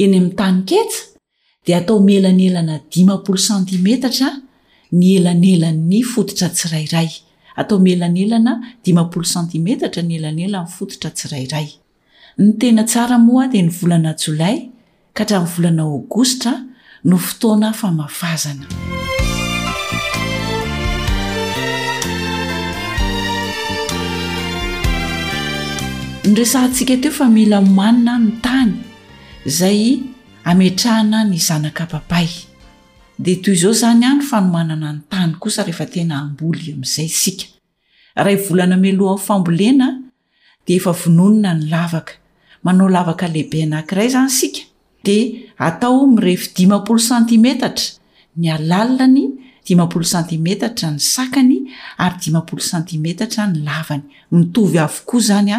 [0.04, 0.84] eny am'nytanyea
[1.66, 4.30] de atao mielanyelana dimapolo centimetatra
[4.92, 8.52] ny elanelany fototra tsirairayataoienyena
[8.88, 11.68] iapolo centimetatra neeyfototra tsirayray
[12.38, 14.70] ny tena tsara oa de ny volana jolay
[15.20, 16.53] ahtrvolanaaogostra
[17.05, 18.66] no fotoana famafazana
[26.27, 28.72] nyrsantika teo fa mila omanina ny tany
[29.46, 30.00] zay
[30.44, 32.27] ametrahana ny zanaka papay
[33.18, 37.44] dea toy izao zany any fa nomanana ny tany kosa rehefa tena amboly amin'izay sika
[38.16, 39.87] raha ivolana meloha'nyfambolena
[40.66, 42.12] dia efa vononona ny lavaka
[42.64, 44.62] manao lavaka lehibe anankiray zany sika
[45.07, 45.11] d
[45.67, 47.88] atao mirehfy dimapolo santimetatra
[48.40, 49.23] ny alalinany
[49.69, 51.57] dimapolo santimetatra ny sakany
[52.05, 54.05] ary dimapolo santimetatra ny lavany
[54.37, 55.59] mitovy avokoa zany a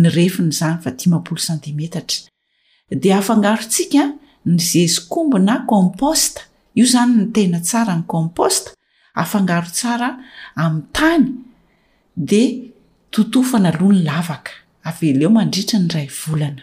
[0.00, 2.20] ny refiny zany fa dimapolo sentimetatra
[3.02, 4.02] de afangarontsika
[4.52, 6.40] ny zesikombona komposta
[6.78, 8.68] io zany ny tena tsara ny komposta
[9.22, 10.08] afangaro tsara
[10.62, 11.26] ami'ny tany
[12.30, 12.42] de
[13.14, 14.52] totofana aloha ny lavaka
[14.88, 16.62] aveleo mandritra ny ray volana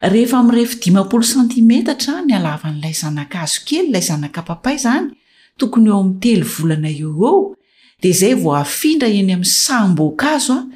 [0.00, 5.10] rehefa mrehfidimapolo santimetatra ny alavan'lay zanakazo kely ilay zanaka papay zany
[5.58, 7.56] tokony eo am' telo volana eo eo
[8.02, 10.66] de zay vao afindra eny ami'y sambokazo a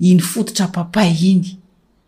[0.00, 1.56] iny fototra papay iny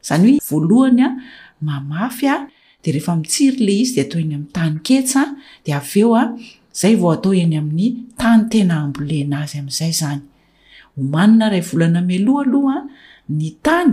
[0.04, 1.16] zany oe voalohanya
[1.64, 2.46] mamafya
[2.84, 5.16] de reefamitsiry le izyde ataoeny a'y tanykes
[5.64, 10.20] de aveoazay vao atao eny amin'ny tany tena ambolenazy amzay zany
[10.98, 12.76] oayooh aoha
[13.28, 13.90] ny tany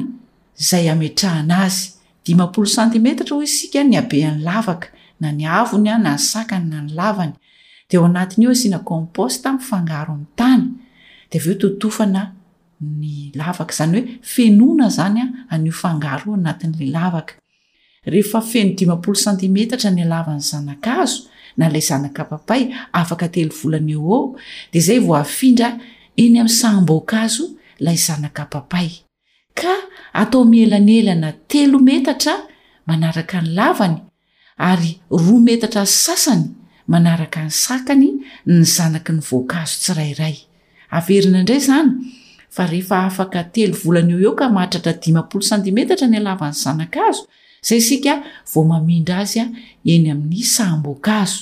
[0.56, 1.95] zay amtrahan azy
[2.26, 4.90] dimapolo santimetratra ho isika ny abean'ny lavaka
[5.22, 7.34] na ny avonya na sakany na ny lavany
[7.90, 10.64] de o anatin'eo asina kompost yfangaro antany
[11.32, 12.32] daveo totofana
[12.82, 17.24] ny lavak zany oe fenona zanyaogaana'la laa
[18.14, 21.24] rehefa feno dimapolo santimetatra ny alavany zanakazo
[21.58, 24.36] na lay zanaka papay afaka telo volaneo ao
[24.74, 25.78] de zay voafindra
[26.18, 29.05] eny am'y sambakazo lay zanaka papay
[30.14, 32.36] atao mielany elana telo metatra
[32.88, 33.96] manaraka ny lavany
[34.70, 36.46] ary roa metatra ny sasany
[36.92, 38.10] manaraka ny sakany
[38.52, 40.36] ny zanaky ny voangazo tsirairay
[40.98, 41.92] averina indray zany
[42.56, 47.22] fa rehefa afaka telo volan'o eo ka mahatratra impo santimetatra ny alavany zanakazo
[47.68, 48.14] zay isika
[48.52, 49.46] vo mamindra azya
[49.94, 51.42] eny amin'ny saham-boagazo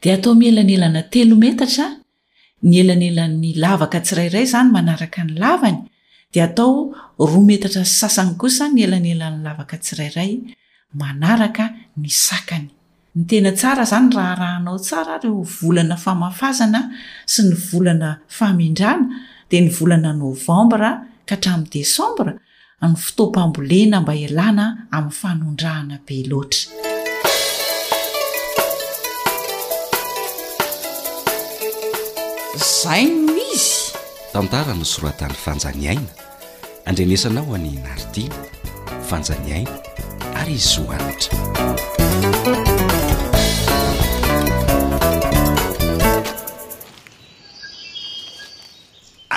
[0.00, 1.86] dia atao mielanyelana telo metatra
[2.68, 5.80] ny elanelan'ny lavaka tsirairay izany manaraka ny lavany
[6.34, 10.32] dia atao roa metatra ysasany kosa ny elanelan'ny lavaka tsirairay
[11.00, 11.64] manaraka
[12.00, 12.66] ny sakany
[13.16, 16.80] ny tena tsara zany raha rahanao tsara reo volana famafazana
[17.32, 19.06] sy ny volana famindrana
[19.50, 20.90] dia ny volana novambra
[21.28, 22.32] ka hatramin'ny desambra
[22.82, 24.64] ny fotoam-pamboleana mba elana
[24.96, 26.62] amin'ny fanondrahana be loatra
[32.80, 33.93] zay no izy
[34.34, 36.10] tantara ny soratan'ny fanjany aina
[36.90, 38.34] andrenesanao hany nartina
[39.08, 39.78] fanjaniaina
[40.42, 41.38] ary izoanitra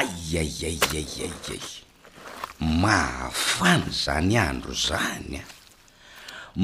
[0.02, 1.62] aiaiaiaiaay
[2.86, 5.44] mahafanzany andro zany a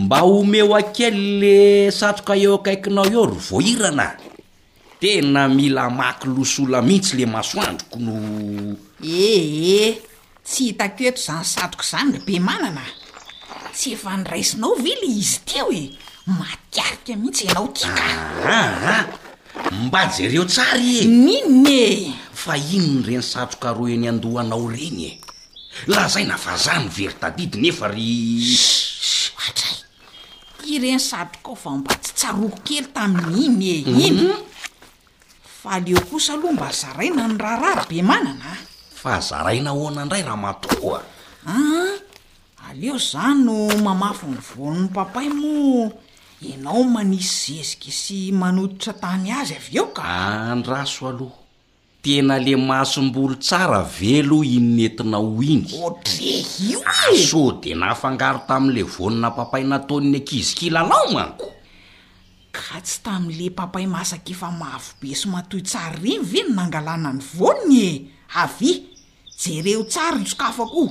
[0.01, 1.55] mba omeho akele
[1.99, 4.05] satroka eo akaikinao eo ro voahirana
[5.03, 8.13] tena mila maky losola mihitsy le masoandroko no
[9.03, 9.99] eheh
[10.47, 12.85] tsy hitakooeto zany satroko zany lbe manana
[13.75, 15.91] tsy efa nyraisinao ve ly izy teo e
[16.39, 19.03] matiarika mihitsy anao tikaaa
[19.83, 21.03] mba jereo tsary e.
[21.03, 25.11] ninny e fa iny nyreni satroka ro eny andohanao regny e
[25.91, 28.09] laha zay navazahno very tadidi nefa ry
[29.47, 34.52] atra y ireni satrok kao fa mba tsy tsaroko kely tamin'n'iny e iny mhm.
[35.71, 38.51] aleo saaloha mba zaraina ny rahraha be manana
[38.91, 41.01] fa zaraina hoana indray raha matooaa
[41.47, 41.95] ah,
[42.69, 45.91] aleo za no mamafo ny vonony papay mo
[46.43, 50.03] anao manisy zezika sy manotitra tany azy aveo ka
[50.51, 51.39] andraso aloha
[52.03, 57.51] tena le mahasombolo tsara velo innentina ho inytreiso e?
[57.61, 61.52] de nahafangaro tami'le vonina papay nataonny ankizika lalao manko
[62.53, 67.21] ka tsy tamin'le mpapay masaka efa maavo be sy matohy tsary reny veno nangalana ny
[67.37, 67.89] vonony e
[68.43, 68.71] avy
[69.41, 70.89] jereo tsary nysokafoakoo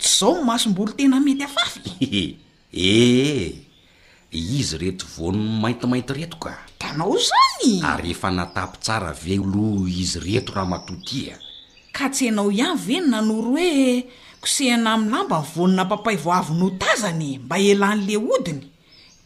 [0.00, 1.90] tsy zao ny masom-boly tena mety afafy
[2.76, 3.48] ee eh,
[4.60, 6.50] izy reto vonony maintimainty reto ka
[6.80, 11.42] danao zany ary efa natapy tsara veo loa izy reto ra matoh tia e?
[11.96, 13.70] ka tsy hanao ihany veno nanoro hoe
[14.44, 17.38] kosehina ami'nylamba ny vonona mpapay voavy no tazany e?
[17.44, 18.64] mba elan'le odiny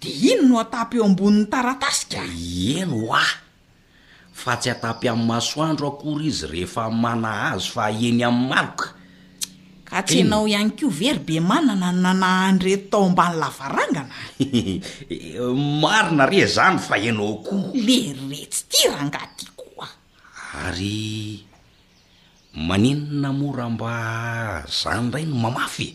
[0.07, 2.21] iny no atapy eo ambonin'ny taratasika
[2.79, 3.31] eno oah
[4.41, 8.89] fa tsy atapy ami' masoandro akory izy rehefa mana azy fa eny am'ny maloka
[9.89, 14.15] ka tsy anao ihany ko very be manana nana andre tao ambany lafarangana
[15.83, 17.99] marina re zany fa anao akoo le
[18.29, 19.87] retsy ti raha ngatykoa
[20.67, 21.07] ary
[22.67, 23.93] manino namora mba
[24.81, 25.91] zany raino mamafye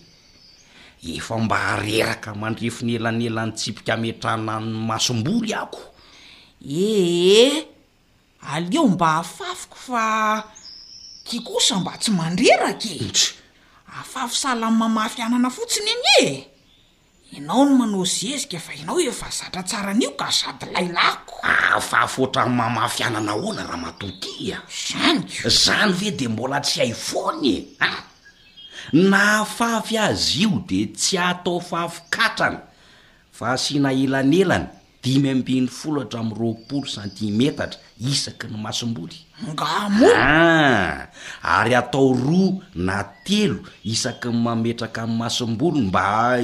[1.03, 5.79] efa mba hareraka mandrefony elanelan'ny tsipika metranany masomboly ako
[6.67, 7.63] ee
[8.53, 10.03] aleo mba ahafafiko fa
[11.23, 13.23] ki kosa mba tsy mandrerakaeda
[13.99, 16.47] afafysala nmamahfianana fotsiny any e
[17.37, 21.35] inao no mano zezika fa inao efa zatra tsara anio ka sady lailako
[21.79, 28.08] afafohatra mamah fianana hoana raha matotya zanyk zany ve de mbola tsy hayfonye ah!
[28.93, 32.61] naafavy azy io de tsy atao fafikatrana
[33.31, 34.71] fa sy naelanelana
[35.03, 37.79] dimy ambin'ny foloatra amroapolo centimetatra
[38.09, 39.17] isaky ny masom-boly
[39.53, 40.91] ngamo a ah,
[41.41, 46.39] ary atao roa na telo isakyny mametraka am'y masombolyn mba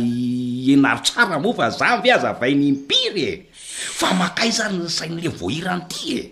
[0.73, 3.33] enarytsara mofa zavy aza vainyimpiry e
[3.97, 6.23] fa makay zany ny sain'le vohirany ty e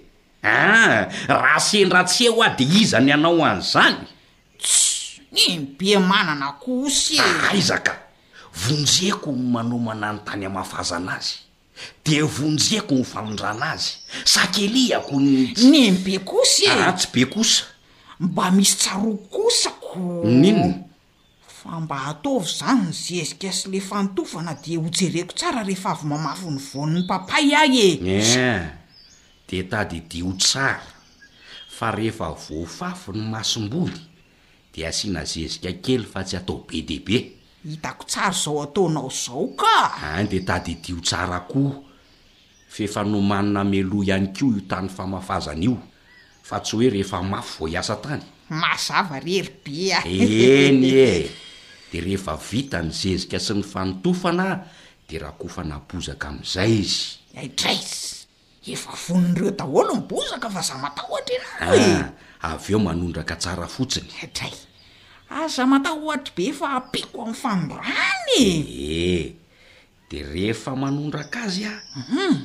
[0.46, 0.98] a ah,
[1.28, 4.08] raha sendra ts eho a de iza ny anao an'zany
[5.34, 7.16] Ah, ny mbe manana koosy
[7.50, 7.94] eaizaka
[8.62, 11.36] vonjeko manomana ny tany amafazana azy
[12.06, 13.90] de vonjeko nyfanondrana azy
[14.34, 15.36] sakelihako ny
[15.72, 17.64] ny m be kosy ehatsy ah, be kosa
[18.20, 20.00] mba misy tsaro kosa ko
[20.42, 20.88] nino
[21.58, 26.60] fa mba hataovy zany ny zezika sy le fantofana di hojereko tsara rehefa avy mamafyny
[26.70, 27.80] von''ny papay ahy
[28.16, 28.62] e e
[29.50, 30.84] de tady di ho tsara
[31.78, 34.13] fa rehefa voafafy ny masomboly
[34.76, 37.18] de asiana zezika kely fa tsy atao be deibe
[37.70, 41.72] hitako tsara zao ataonao zao ka a de tadydio tsara koho
[42.76, 45.78] fefa nomanina meloha ihany ko io tany famafazana io
[46.48, 51.12] fa tsy hoe rehefa mafy vo iasa tany mahazava rery be a eny e
[51.92, 54.48] de rehefa vita ny zezika sy ny fanotofana
[55.08, 57.02] de raha kofa napozaka am'izay izy
[57.38, 58.23] aidraisy
[58.68, 62.04] efa vonreo daholo mbozaka fa zao matahohatra enao e
[62.42, 64.52] ah, av eo manondraka tsara fotsiny dry
[65.40, 68.44] aza ah, matahohaty be efa apiko am fanoranye
[69.00, 69.24] eh,
[70.12, 72.36] de rehefa manondraka azy a mhm.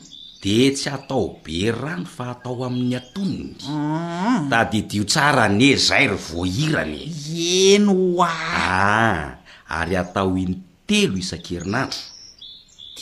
[0.43, 3.55] de tsy ataobe rano fa atao amin'ny atoniny
[4.51, 5.07] tadedio ah.
[5.11, 7.01] tsara ne zay ry voahirany
[7.75, 7.95] eno
[8.27, 8.35] a
[9.79, 10.55] ary atao iny
[10.89, 12.01] telo isan-kerinandro
[12.97, 12.99] d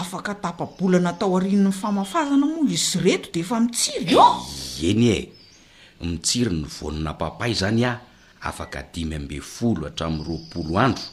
[0.00, 5.18] afaka tapabolana tao arinany famafazana moa isy reto de efa mitsiry oeny e
[6.00, 8.00] mitsiry ny vonina papay zany a
[8.40, 11.04] afaka dimy ambe folo hatramin'ny roapolo andro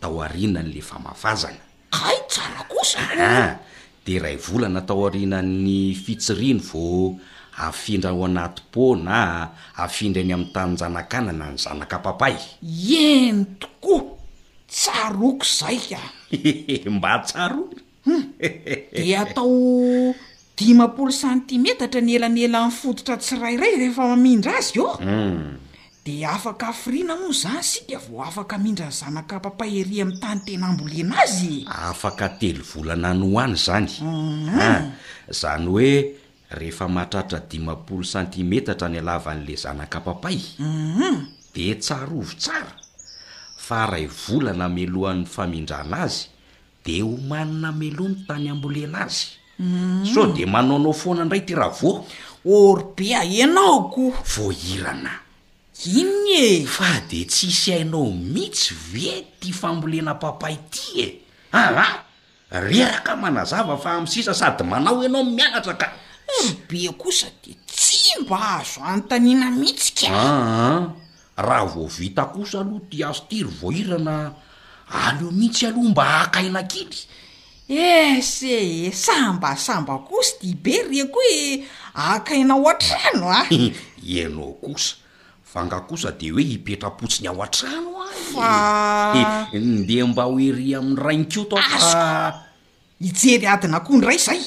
[0.00, 1.62] tao arina n'le famafazana
[2.04, 3.56] ay tsara kosa ah,
[4.04, 7.16] de ray volana tao arina'ny fitsirino vo
[7.56, 9.48] afindra ao anaty pô na
[9.80, 14.04] afindra ny ami'ny tanynjanakanana ny zanaka papay eny tokoa
[14.68, 16.00] tsaroko zay ka
[16.96, 17.70] mba tsaro
[18.06, 20.14] de atao
[20.56, 24.92] dimapolo cantimetatra ny elany ela ny fototra tsirairay rehefa mamindra azy keo
[26.06, 30.66] de afaka friana moa zany sika vao afaka mindran zanaka papay ery ami'n tany tena
[30.70, 33.98] amboliana azy afaka telo volana ny hoany zanya
[35.28, 35.66] zany mhm.
[35.66, 35.90] ah, hoe
[36.58, 40.42] rehefa mahatratra dimapolo sentimetatra ny alava n'la zanaka papaym
[40.96, 41.14] mhm.
[41.54, 42.72] de tsarovy tsara
[43.66, 46.26] fa ray volana melohan'ny famindrana azy
[46.86, 49.28] de homanina melony tany ambolena azy
[49.60, 50.04] mm.
[50.06, 52.06] so de manaonao foana indray ty ravo
[52.46, 54.02] orbe ah anaoko
[54.34, 55.10] voairana
[55.84, 59.10] iny e fa de tsy isy ainao mihitsy ve
[59.40, 61.06] ty fambolena papay ty e
[61.52, 62.06] aah
[62.50, 65.88] reraka manazava fa am sisa sady manao anao mianatsa ka
[66.40, 70.14] orbe kosa de tsy mba ahazo anytanina mihitsy ka
[71.46, 74.45] raha vo vita kosa aloha ty azo ty ry voahirana
[74.90, 76.98] aleo mihitsy aloha mba akaina kily
[77.68, 81.64] esee samba samba kosy di be riako hoe
[81.94, 83.48] akaina ao a-trano a ah.
[84.26, 84.94] anao kosa
[85.52, 88.18] fangakosa de hoe hipetrapotsiny ao atrano a e.
[88.32, 88.50] fa
[89.52, 91.98] nde mba oery ami'y rankoto zfo
[93.06, 94.40] ijery adinakohndray zay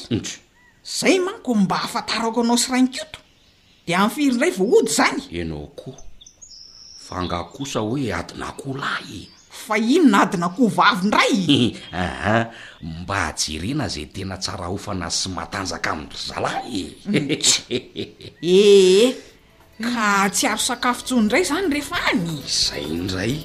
[1.00, 3.20] zay manko mba hafatarako anao sy rankoto
[3.88, 6.00] de am'y firindray vo ody zany anao koa
[7.08, 9.39] fangakosa hoe adinakoholahy e.
[9.66, 12.38] fa ino nadina koh vavy ndrayaha
[13.04, 16.74] mba hajerena zay tena tsara ofana sy matanjaka ami'nry zalay
[18.40, 19.08] ee eh,
[19.84, 23.36] ka tsy aro sakafo tsyo indray zany rehefa any zay indray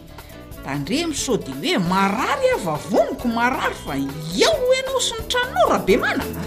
[0.65, 3.93] tandre mso de hoe marary ava voniko marary fa
[4.39, 6.43] iaho ho ianao sy nitranonoraha be manana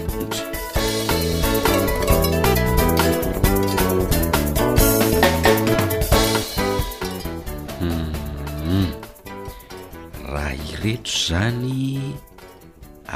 [10.38, 11.98] airetro zany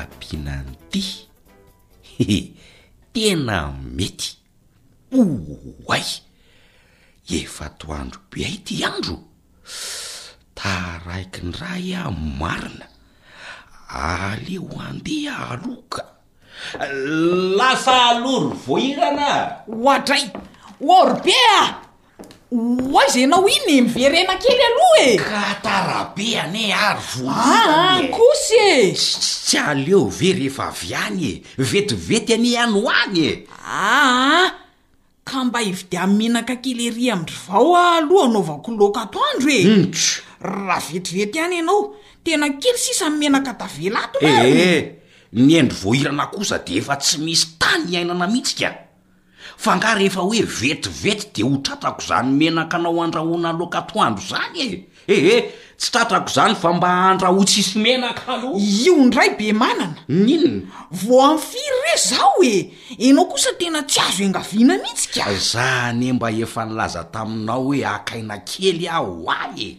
[0.01, 1.05] ampinany ty
[3.15, 3.59] tena
[3.97, 4.31] mety
[5.21, 6.09] oay
[7.41, 9.17] efa to andro beai ty andro
[10.59, 12.11] taraikindra y a
[12.41, 12.87] marina
[14.07, 16.03] ale ho andeha aloka
[17.59, 19.31] lasa aloro vohirana
[19.85, 20.25] oatray
[20.99, 21.61] orbe a
[23.05, 28.95] aza ienao iny miverena kely aloha e katarabe ane ary vokosy ah, ah, ah, e
[28.95, 31.25] stsy aleo ve rehefa vy any
[31.59, 33.31] e vetivety any any hoany e
[33.65, 34.49] aah
[35.25, 39.65] ka mba ivy de amenaka kelerya amindry vao a aloha anao vakoloka to andro et
[39.65, 39.85] hmm,
[40.45, 41.95] raha vetivety any ianao
[42.25, 44.81] tena kely sisanymenaka tavelaato rehe ny eh,
[45.53, 48.92] eh, endro voahirana kosa de efa tsy misy tany iainana mihitsika
[49.57, 54.73] fa ngah rehefa hoe vetivety de ho tratako zany menaka anao andrahoana loakatoandro zany e
[55.09, 55.41] eheh eh,
[55.79, 60.55] tsy tratrako zany fa mba andrahoa tssy menaka anao io ndray be manana inn
[60.91, 62.57] vo amn'ny firy re zaho e
[62.99, 68.39] enao kosa tena tsy azo hengaviana mihitsika za ane mba efa nilaza taminao hoe akaina
[68.49, 69.77] kely ah ho ahy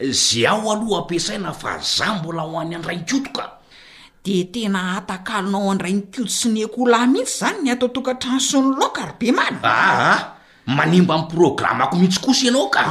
[0.00, 3.59] e zy aho aloha ampiasaina fa za mbola ho an'ny andraynkotoka
[4.22, 8.92] de tena atakalonao andray ny pio si nyeko holay mihitsy zany ny atao tokatrany sononao
[8.92, 10.20] ka rybe mana aah
[10.66, 12.82] manimba amin programme ako mihitsykosa ianao ka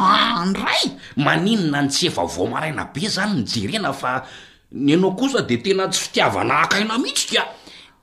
[0.49, 0.81] ndray
[1.17, 4.25] maninona n tsy eva vao maraina be zany nyjerena fa
[4.71, 7.43] ny anao kosa de tena tsy fitiavana hakaina mihitsy ka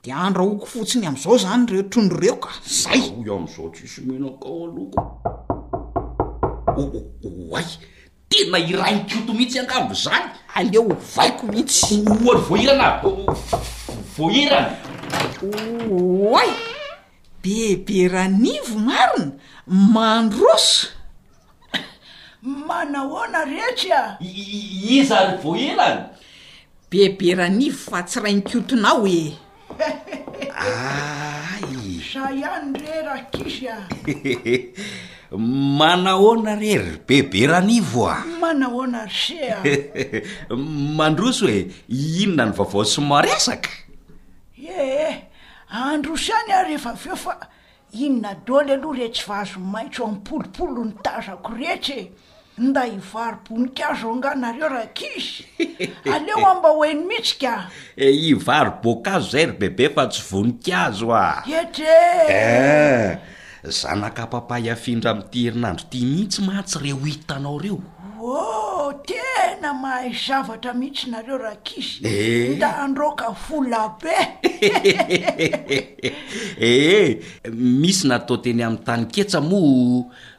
[0.03, 4.99] de andro ahoko fotsiny am'izao zany reo trondro reo ka zayy am'zao tsisy menakaoaloko
[7.51, 7.67] oay
[8.29, 10.25] tena irankioto mihitsy angambo zany
[10.55, 10.83] aleo
[11.15, 12.89] vaiko mihitsy oany ah, voahirana
[14.17, 14.71] voahirana
[16.41, 16.51] ay
[17.43, 19.31] beberanivo marina
[19.67, 20.87] mandroso
[22.43, 24.15] manahona rehetry a ah.
[24.99, 26.01] izany voahilany
[26.91, 29.35] bebe ranivo fa tsy rainkiotonao e
[30.55, 30.71] a
[32.13, 33.75] za iany re rakizya
[35.35, 43.69] manahona re ry bebe rahanivo a manahona ry sea mandrosy hoe inona ny vaovao symaryasaka
[44.59, 45.27] ee
[45.69, 47.37] androso any ah rehefa aveo fa
[47.93, 52.11] inona dôly aloha rehetsy va azomaitso o apolopolo ny tazako rehetr e
[52.57, 55.45] nda ivaryboninkazo anganareo raha kisy
[56.13, 61.97] aleoamba hoeno mihitsika e, ivary bokazo zay ry bebe fa tsy voninkazo a etre
[62.29, 63.19] eh,
[63.71, 67.79] zanakapapahhy afindra amityherinandro tia mihitsy mahatsy re ho hitanao reo
[68.17, 72.55] voh tena mahay zavatra mihitsinareo raha kizy eh.
[72.55, 74.47] nda androka fola beee
[76.59, 77.19] eh,
[77.53, 79.59] misy nataoteny amin'ny tany ketsa mo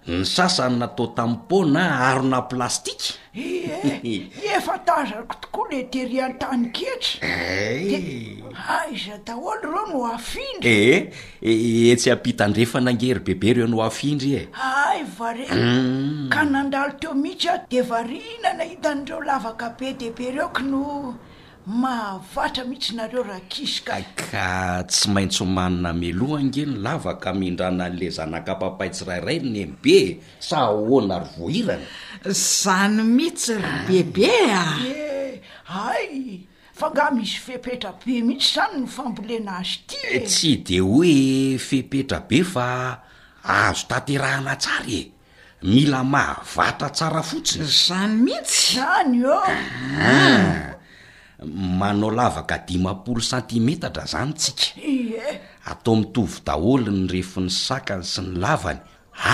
[0.07, 4.23] ny sasany natao tampona arona plastiky e eh, eh,
[4.57, 8.79] efatazako tokoa le teriantany ketrae eh.
[8.79, 11.13] ayza daholy reo no afindry ee
[11.91, 16.29] e, tsy ampitandrefanangery bebe reo no afindry e ay vare mm.
[16.33, 20.83] ka nandalo teo mihitsya de vari inanahitan'reo lavaka be debe reo ko no
[21.69, 29.39] mahavatra mihitsy nareo raha kiska ka tsy maintsy manina melohange ny lavaka miindrana an'le zanakapapaitsyrairay
[29.53, 29.99] ny be
[30.49, 31.85] saoana ry vohirany
[32.33, 35.33] zany mihitsy ry bebe ae eh,
[35.69, 36.09] ay
[36.73, 41.59] fa ngah misy fepetra be mihitsy zany no fambolena azy ty eh, tsy de hoe
[41.61, 42.97] fipetra be fa
[43.45, 45.05] azo taterahana tsary e
[45.69, 49.21] mila mahavatra tsara fotsiny zany mihitsy zany
[51.47, 55.23] manao lavaka dimapolo santimetatra zany tsika ie
[55.71, 58.81] atao mitovy daholo ny refo ny sakany sy ny lavany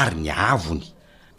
[0.00, 0.84] ary ny avony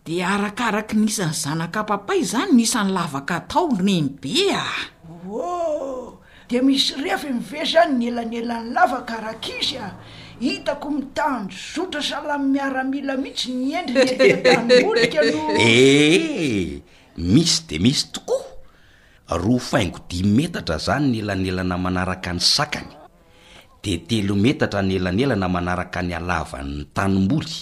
[0.05, 4.65] di arakaraky nisany zanaka papay izany nisany lavaka atao rembe a
[5.23, 6.19] o
[6.51, 9.89] de misy refy mive zany ny elany elany lavaka arakizy a
[10.39, 16.81] hitako mitano zotra salany miaramila mihitsy ny endriny enooli kloe eh,
[17.17, 22.91] misy de misy tokoa roa faingo di metatra zany ny elanelana manaraka ny sakany
[23.83, 27.55] de telo metatra ny elanelana manaraka ny alavany'ny tanom-boly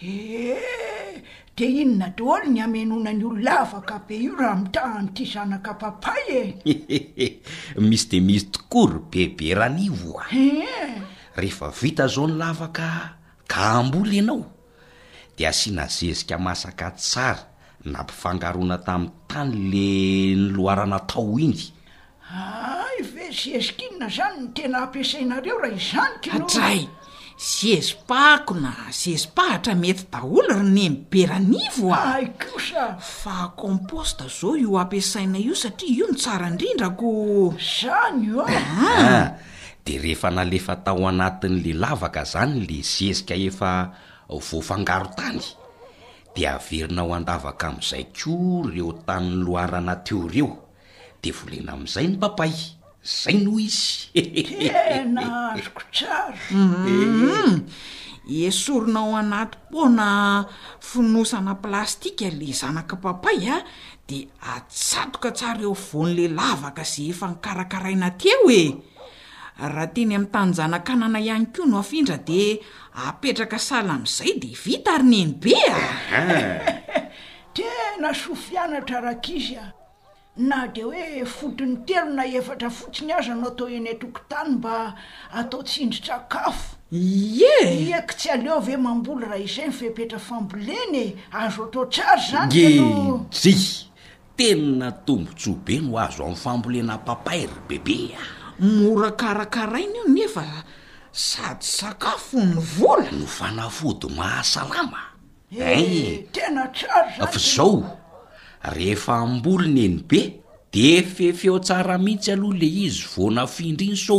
[0.00, 1.14] e eh,
[1.56, 6.54] de inona te olo ny amenona ny olo lavaka be io raha mitany ity zanakapapay
[6.64, 7.40] e
[7.88, 10.96] misy de misy tokoa ry bebe rahanivoa eh.
[11.40, 12.90] rehefa vita zao ny lavaka
[13.46, 14.42] ka ambola ianao
[15.36, 17.42] de asianazezika masaka tsara
[17.84, 19.88] na mpifangarona tamin'ny tany le
[20.36, 21.66] ny loharana tao indy
[22.34, 26.80] aay ve zezika inona zany no tena ampiasainareo raha izanykatray
[27.50, 34.74] zezi-pahako na zezi-pahatra mety daholo ry ny miberanivo a ai kosa fa composta zao io
[34.82, 37.08] ampiasaina io satria io ny tsara indrindrako
[37.76, 39.28] zany io aa ah,
[39.88, 43.70] de rehefa nalefa tao anatin'le lavaka zany le zezika efa
[44.48, 45.40] voafangaro tany
[46.36, 50.50] de averina ao andavaka amin'izay koa reo tanny loharana teo ireo
[51.24, 52.52] de volena amin'izay ny papay
[53.18, 54.28] zay noho izyakt
[56.52, 57.64] mhm.
[58.28, 58.44] eh.
[58.48, 60.08] esorona ao anatympona
[60.88, 63.60] finosana plastika le zanaka papay a ah.
[64.08, 64.18] de
[64.54, 68.97] atsatoka tsara eo voanyle lavaka za efa nikarakaraina teo e
[69.58, 72.60] raha teny amin'ny tanynjanakanana ihany koa no afindra di
[73.06, 76.22] apetraka salan'izay de ivita ari neny be a
[77.54, 79.74] tena so fianatra rakizy a
[80.36, 84.94] na de hoe fodiny telo na efatra fotsiny azy anao atao eny tokontany mba
[85.34, 86.76] atao tsindry-tsakafo
[87.40, 87.54] ye
[87.90, 91.04] iako tsy aleo av e mamboly raha izay ny fipetra fambolenye
[91.34, 93.90] azo ataotr ary zanygesi
[94.38, 100.64] tena tombontso be no azo amin'ny fambolena mpapairy bebea mora karakaraina io nefa
[101.12, 105.00] sady sakafo ny vola no fanafody mahasalama
[105.50, 107.82] e eh, tenatrr fa zao
[108.74, 110.40] rehefa ambolona eny be
[110.72, 114.16] de fefeotsara mihitsy aloha le izy vona findry iny so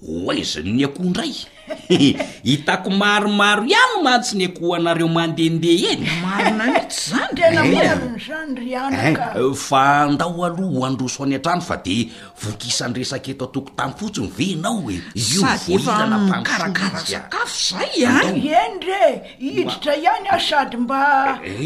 [0.00, 1.32] oaiziny ny akondray
[2.48, 8.56] hitako maromaro ihany mantsin eko hoanareo mandehandeha enyarnatyzany enamrnzany eh.
[8.60, 11.94] ry anaka eh, fa andao aloha handrosoany an-trano fa di
[12.42, 18.18] vokisan'ny resak eto atoko tamnfotsiny venao hoe ioadyvoifrnakarakasakafo zay eh?
[18.22, 19.00] any endre
[19.42, 21.00] hidritra ihany ah sady mba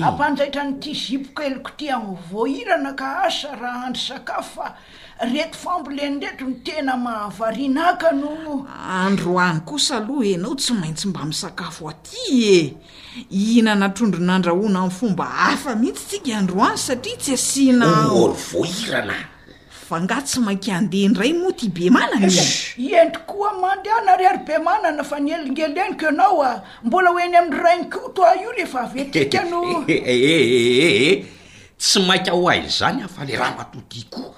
[0.08, 4.66] ampanjaitra nyti zipok eloko ti amvoahirana ka asa raha andry sakafo fa
[5.22, 12.76] rety famboleniletry no tena mahavarianakano androany kosa aloha enao tsy maintsy mba misakafo aty e
[13.30, 19.14] ihna natrondro nandrahona am'yfomba afa mihitsy tsika androany satria tsy asinaoly voirana
[19.88, 22.26] fa nga tsy mainka andehandray moa ty be manana
[22.98, 28.20] entriko a mandeha narery be manana fa nyelingeleniko anao a mbola hoeny amn'y rainiko to
[28.26, 31.26] a io le fa avetikanoeeee eh, eh, eh,
[31.78, 34.34] tsy mainka aho ayz zany ahofa le raha matodiako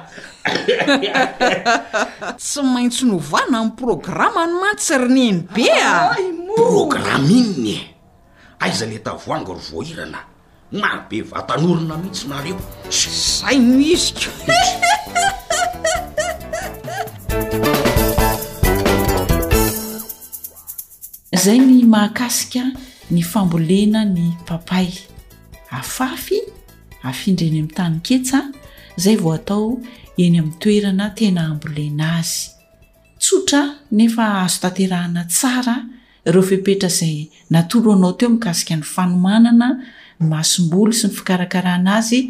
[2.38, 7.96] tsy maintsy novana amiy programa ny mantsirininy be aprograme inny e?
[8.61, 10.18] aiza netavoango ry voahirana
[10.72, 14.20] marobe vatanorona mihitsi nareo syzaino iziko
[21.32, 22.61] zay ny mahakasika
[23.11, 24.88] ny fambolena ny papay
[25.70, 26.40] afafy
[27.05, 28.53] afindreny ami'ny tanyketsa
[28.96, 29.78] zay vao atao
[30.18, 32.40] eny amin'ny toerana tena ambolena azy
[33.22, 33.60] tsotra
[33.96, 35.74] nefa azo tanterahana tsara
[36.28, 37.16] ireo fehpetra izay
[37.52, 39.68] natoroanao teo mikasika ny fanomanana
[40.20, 42.20] ny masombolo sy ny fikarakaranazy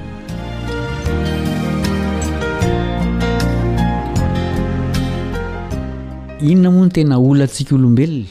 [6.49, 8.29] inona moa ny tena olo antsika olombelona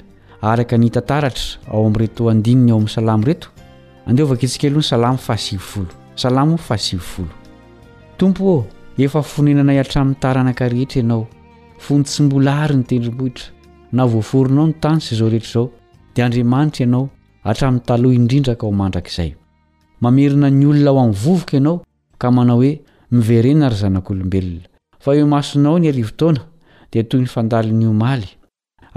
[0.50, 3.48] araka nyta taratra ao ami'yreto andinina aoamin'ny salamo reto
[4.08, 5.90] andehovakitsikeloh ny salamo faasivifolo
[6.22, 7.32] salamo fahasivifolo
[8.18, 8.66] tompo
[9.06, 11.22] efa fonenanay atramin'ny taranakarhehtra ianao
[11.84, 13.46] fony tsimbola ary ny tendrimbohitra
[13.92, 15.66] na voaforonao ny tanysy izao rehetraizao
[16.14, 17.08] dia andriamanitra ianao
[17.44, 19.30] hatramin'ny taloha indrindra ka ho mandrakizay
[20.00, 21.76] mamerina ny olona aho amin'ny vovoka ianao
[22.20, 22.72] ka manao hoe
[23.16, 24.68] miverena ry zanak'olombelona
[25.02, 26.42] fa eo masonao ny arivo taona
[26.92, 28.28] dia toy ny fandali nyomaly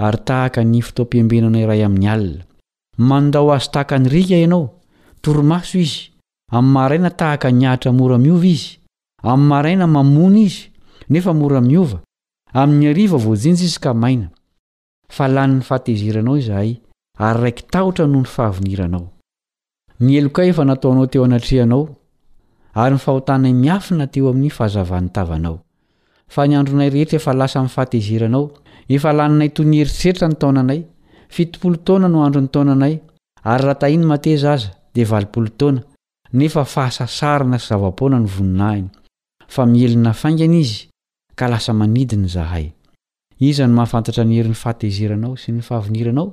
[0.06, 2.44] ary tahaka ny fitoam-piambenana iray amin'ny alina
[3.08, 4.64] mandao azo tahaka nyrika ianao
[5.22, 5.98] torimaso izy
[6.56, 8.66] amin'ny maraina tahaka niahitra moramiova izy
[9.30, 10.70] amin'ny maraina mamona izy
[11.10, 11.98] nefa moramiova
[12.62, 14.26] amin'ny ariva voajinjy izy ka maina
[15.16, 16.72] fa lany'ny fatehzeranao izahay
[17.18, 19.06] ary raiky tahotra noho ny fahavoniranao
[20.00, 21.84] nyelo ka efa nataonao teo anatreanao
[22.74, 25.58] ary nifahotanay miafina teo amin'ny fahazavan'ny tavanao
[26.28, 28.44] fa ny andronay rehetra efa lasa mi'yfahatezeranao
[28.96, 30.80] efa laninay toy nyheritseritra ny taonanay
[31.34, 32.94] fitopolo taona no andro 'ny taonanay
[33.52, 35.80] ary rahatahiany mateza aza de valipolo taona
[36.32, 38.86] nefa fahasasarana yzavapoana ny voninahiny
[39.54, 40.78] fa mielin nafaingana izy
[41.38, 46.28] ka lasa niny inmahafanta ny heri'ny fahatezeranao sy ny fahaniranao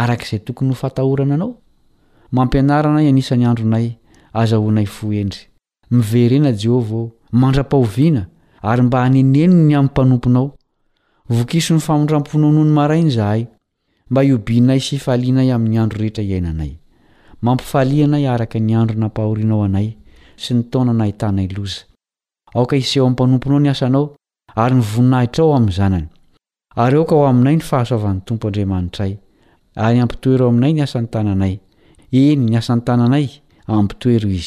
[0.00, 1.52] arak' izay tokony hofatahorana anao
[2.36, 3.88] mampianaranay anisan'ny andronay
[4.40, 5.42] azaonay foendry
[5.96, 7.04] miverena jehovao
[7.40, 8.22] mandra-pahoviana
[8.70, 10.48] ary mba haneneno ny amin'ny mpanomponao
[11.36, 13.42] vokiso ny famondramponanohnymarainy zahay
[14.10, 19.88] mba iobinay s ainay amin'nyandoeheaayampiainayak ny andronaahoinaoanay
[20.42, 21.74] sy nytonanahitanay loz
[22.56, 24.04] aoka iseo am'y mpanompnao ny asanao
[24.62, 29.12] ary nyvoninahitrao am'nzananyyaoka oainay nyahaa'ntooy
[29.74, 31.54] ary ampitoero aminay ny asanytananay
[32.12, 33.28] ny ny asantananay
[33.66, 34.42] ampioeiony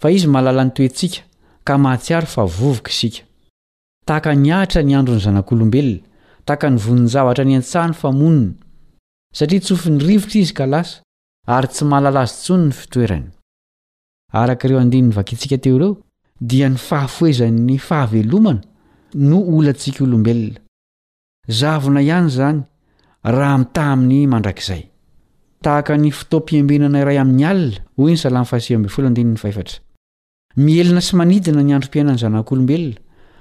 [0.01, 1.20] y a izy malala ny toensika
[1.64, 3.26] ka mahatsiary fa vovoka isika
[4.09, 6.02] tahaka niahitra ny androny zanak'olombelona
[6.46, 8.48] tahaka nivonjavatra ny antsahny famonina
[9.36, 10.94] satria tsofinyrivotra izy ka lasa
[11.56, 12.66] ary tsy malalazytsony
[16.40, 18.61] ny i nfahafoezan'ny fahavelomana
[19.28, 20.61] no olatsika olombelona
[21.82, 22.59] zvna ihany zany
[23.24, 23.26] h
[23.62, 26.44] mtnyndkyhoo
[30.66, 32.98] mielna sy manidina nyandrompiainan'ny zanak'olombelona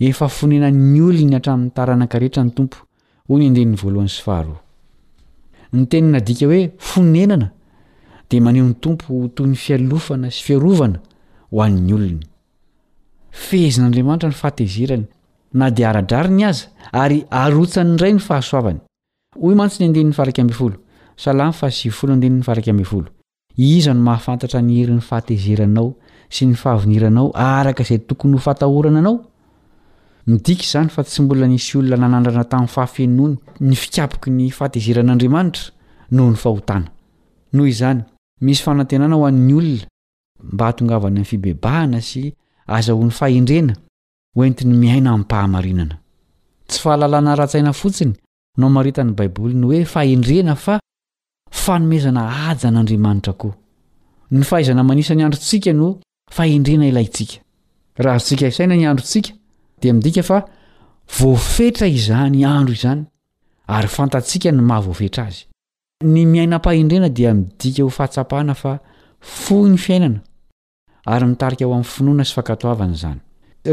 [0.00, 2.76] efa fonenan'ny olony atramin'ny taranankarehetra ny tompo
[3.28, 4.44] oy ny ndeni'ny voalohany saha
[5.72, 7.48] ny tenina dika hoe fonenana
[8.30, 10.98] dia maneo ny tompo toy ny fialofana sy fiarovana
[11.50, 12.20] ho an'ny olony
[13.30, 15.06] fehzin'andriamanitra ny fahatezerany
[15.52, 18.80] na dia aradrariny aza ary arotsany ray ny fahasoavany
[19.42, 20.72] hoy mantnyaoizno
[24.08, 25.94] mahafantatra ny herin'ny fahatezeranao
[26.28, 29.30] sy ny fahaniranao araka zay tokony hofatahorana anao
[30.26, 35.62] midika izany fa tsy mbola nisy olona nanandrana tamin'ny fahafenony ny fikapoky ny fahatezeran'andriamanitra
[36.14, 36.86] noho ny fahotana
[37.52, 38.00] noho izany
[38.40, 39.86] misy fanantenana ho an'ny olona
[40.52, 42.22] mba hahatongavany am'ny fibebahana sy
[42.66, 43.74] azahoan'ny fahendrena
[44.36, 45.98] hoentiny mihaina min'nypahamarinana
[46.68, 48.14] tsy fahalalana ra-tsaina fotsiny
[48.58, 50.78] no marita n'ny baiboli ny hoe fahendrea fa
[51.50, 53.54] faoezana aa n'adriamanitra koa
[54.32, 55.98] ny hzaanisa ny androsika no
[56.32, 56.80] ahendra
[59.92, 60.44] midika fa
[61.20, 63.04] voafetra izany andro izany
[63.68, 65.42] ary fantatsiaka ny mahavoafetra azy
[66.12, 68.72] ny miainam-pahendrena dia midika ho fahatsapahana fa
[69.20, 70.20] fo ny fiainana
[71.06, 73.20] ary mitarika ao amin'ny finoana sy fankatoavana izany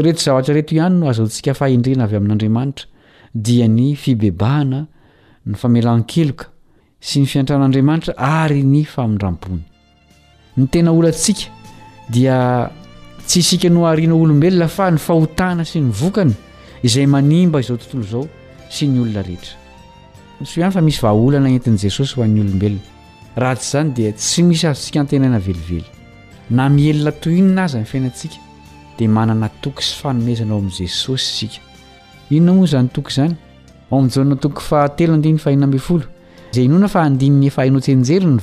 [0.06, 2.86] reto zavatrareto ihany no azoontsika fahendrena avy amin'andriamanitra
[3.34, 4.80] dia ny fibebahana
[5.46, 6.46] ny famelan keloka
[7.00, 9.62] sy ny fiantran'andriamanitra ary ny famindram-pony
[10.56, 11.48] ny tena olatsika
[12.12, 12.70] dia
[13.26, 16.32] tsy isika no arinao olombelona fa ny fahotana sy ny vokany
[16.86, 18.24] izay manimba zao tonooao
[20.42, 25.84] yyfamisy aolana en'' jesosy hoan'y olobelona zany d tsy misy azosika ntenaaeliel
[26.56, 29.92] na mielona toinna azy n fiainasikao sy
[30.54, 33.98] aoezaoa'eos ao
[34.34, 35.66] ateohaooyona
[37.04, 38.38] aadiyfiotsejery ny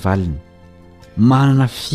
[1.35, 1.49] ay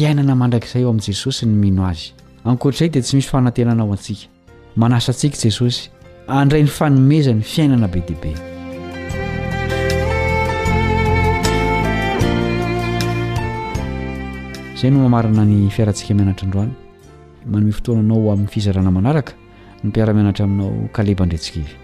[0.06, 1.98] aiana andrakzay oa'esosy ny ino ay
[2.44, 4.28] ankoatray dia tsy misy fanantenanao antsika
[4.80, 5.78] manasantsika jesosy
[6.40, 8.30] andray 'ny fanomezany fiainana be diibe
[14.78, 16.72] zay no mamarina ny fiaratsika mianatra ndroany
[17.50, 19.32] manomi fotoananao amin'ny fizarana manaraka
[19.84, 21.83] ny piaramianatra aminao kalebaindratsika iy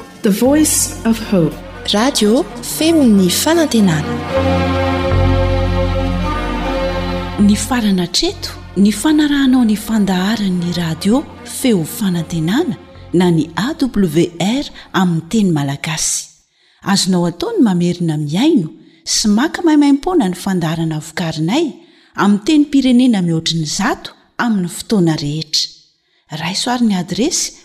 [7.67, 12.75] farana treto ny fanarahnao ny fandaharany'ny radio feo fanantenana
[13.13, 16.27] na ny awr aminny teny malagasy
[16.91, 18.67] azonao ataony mamerina miaino
[19.07, 21.65] sy maka maimaimpona ny fandaharana vokarinay
[22.23, 24.11] amin teny pirenena mihoatriny zato
[24.43, 25.69] amin'ny fotoana rehetra
[26.43, 27.64] raisoarin'ny adresy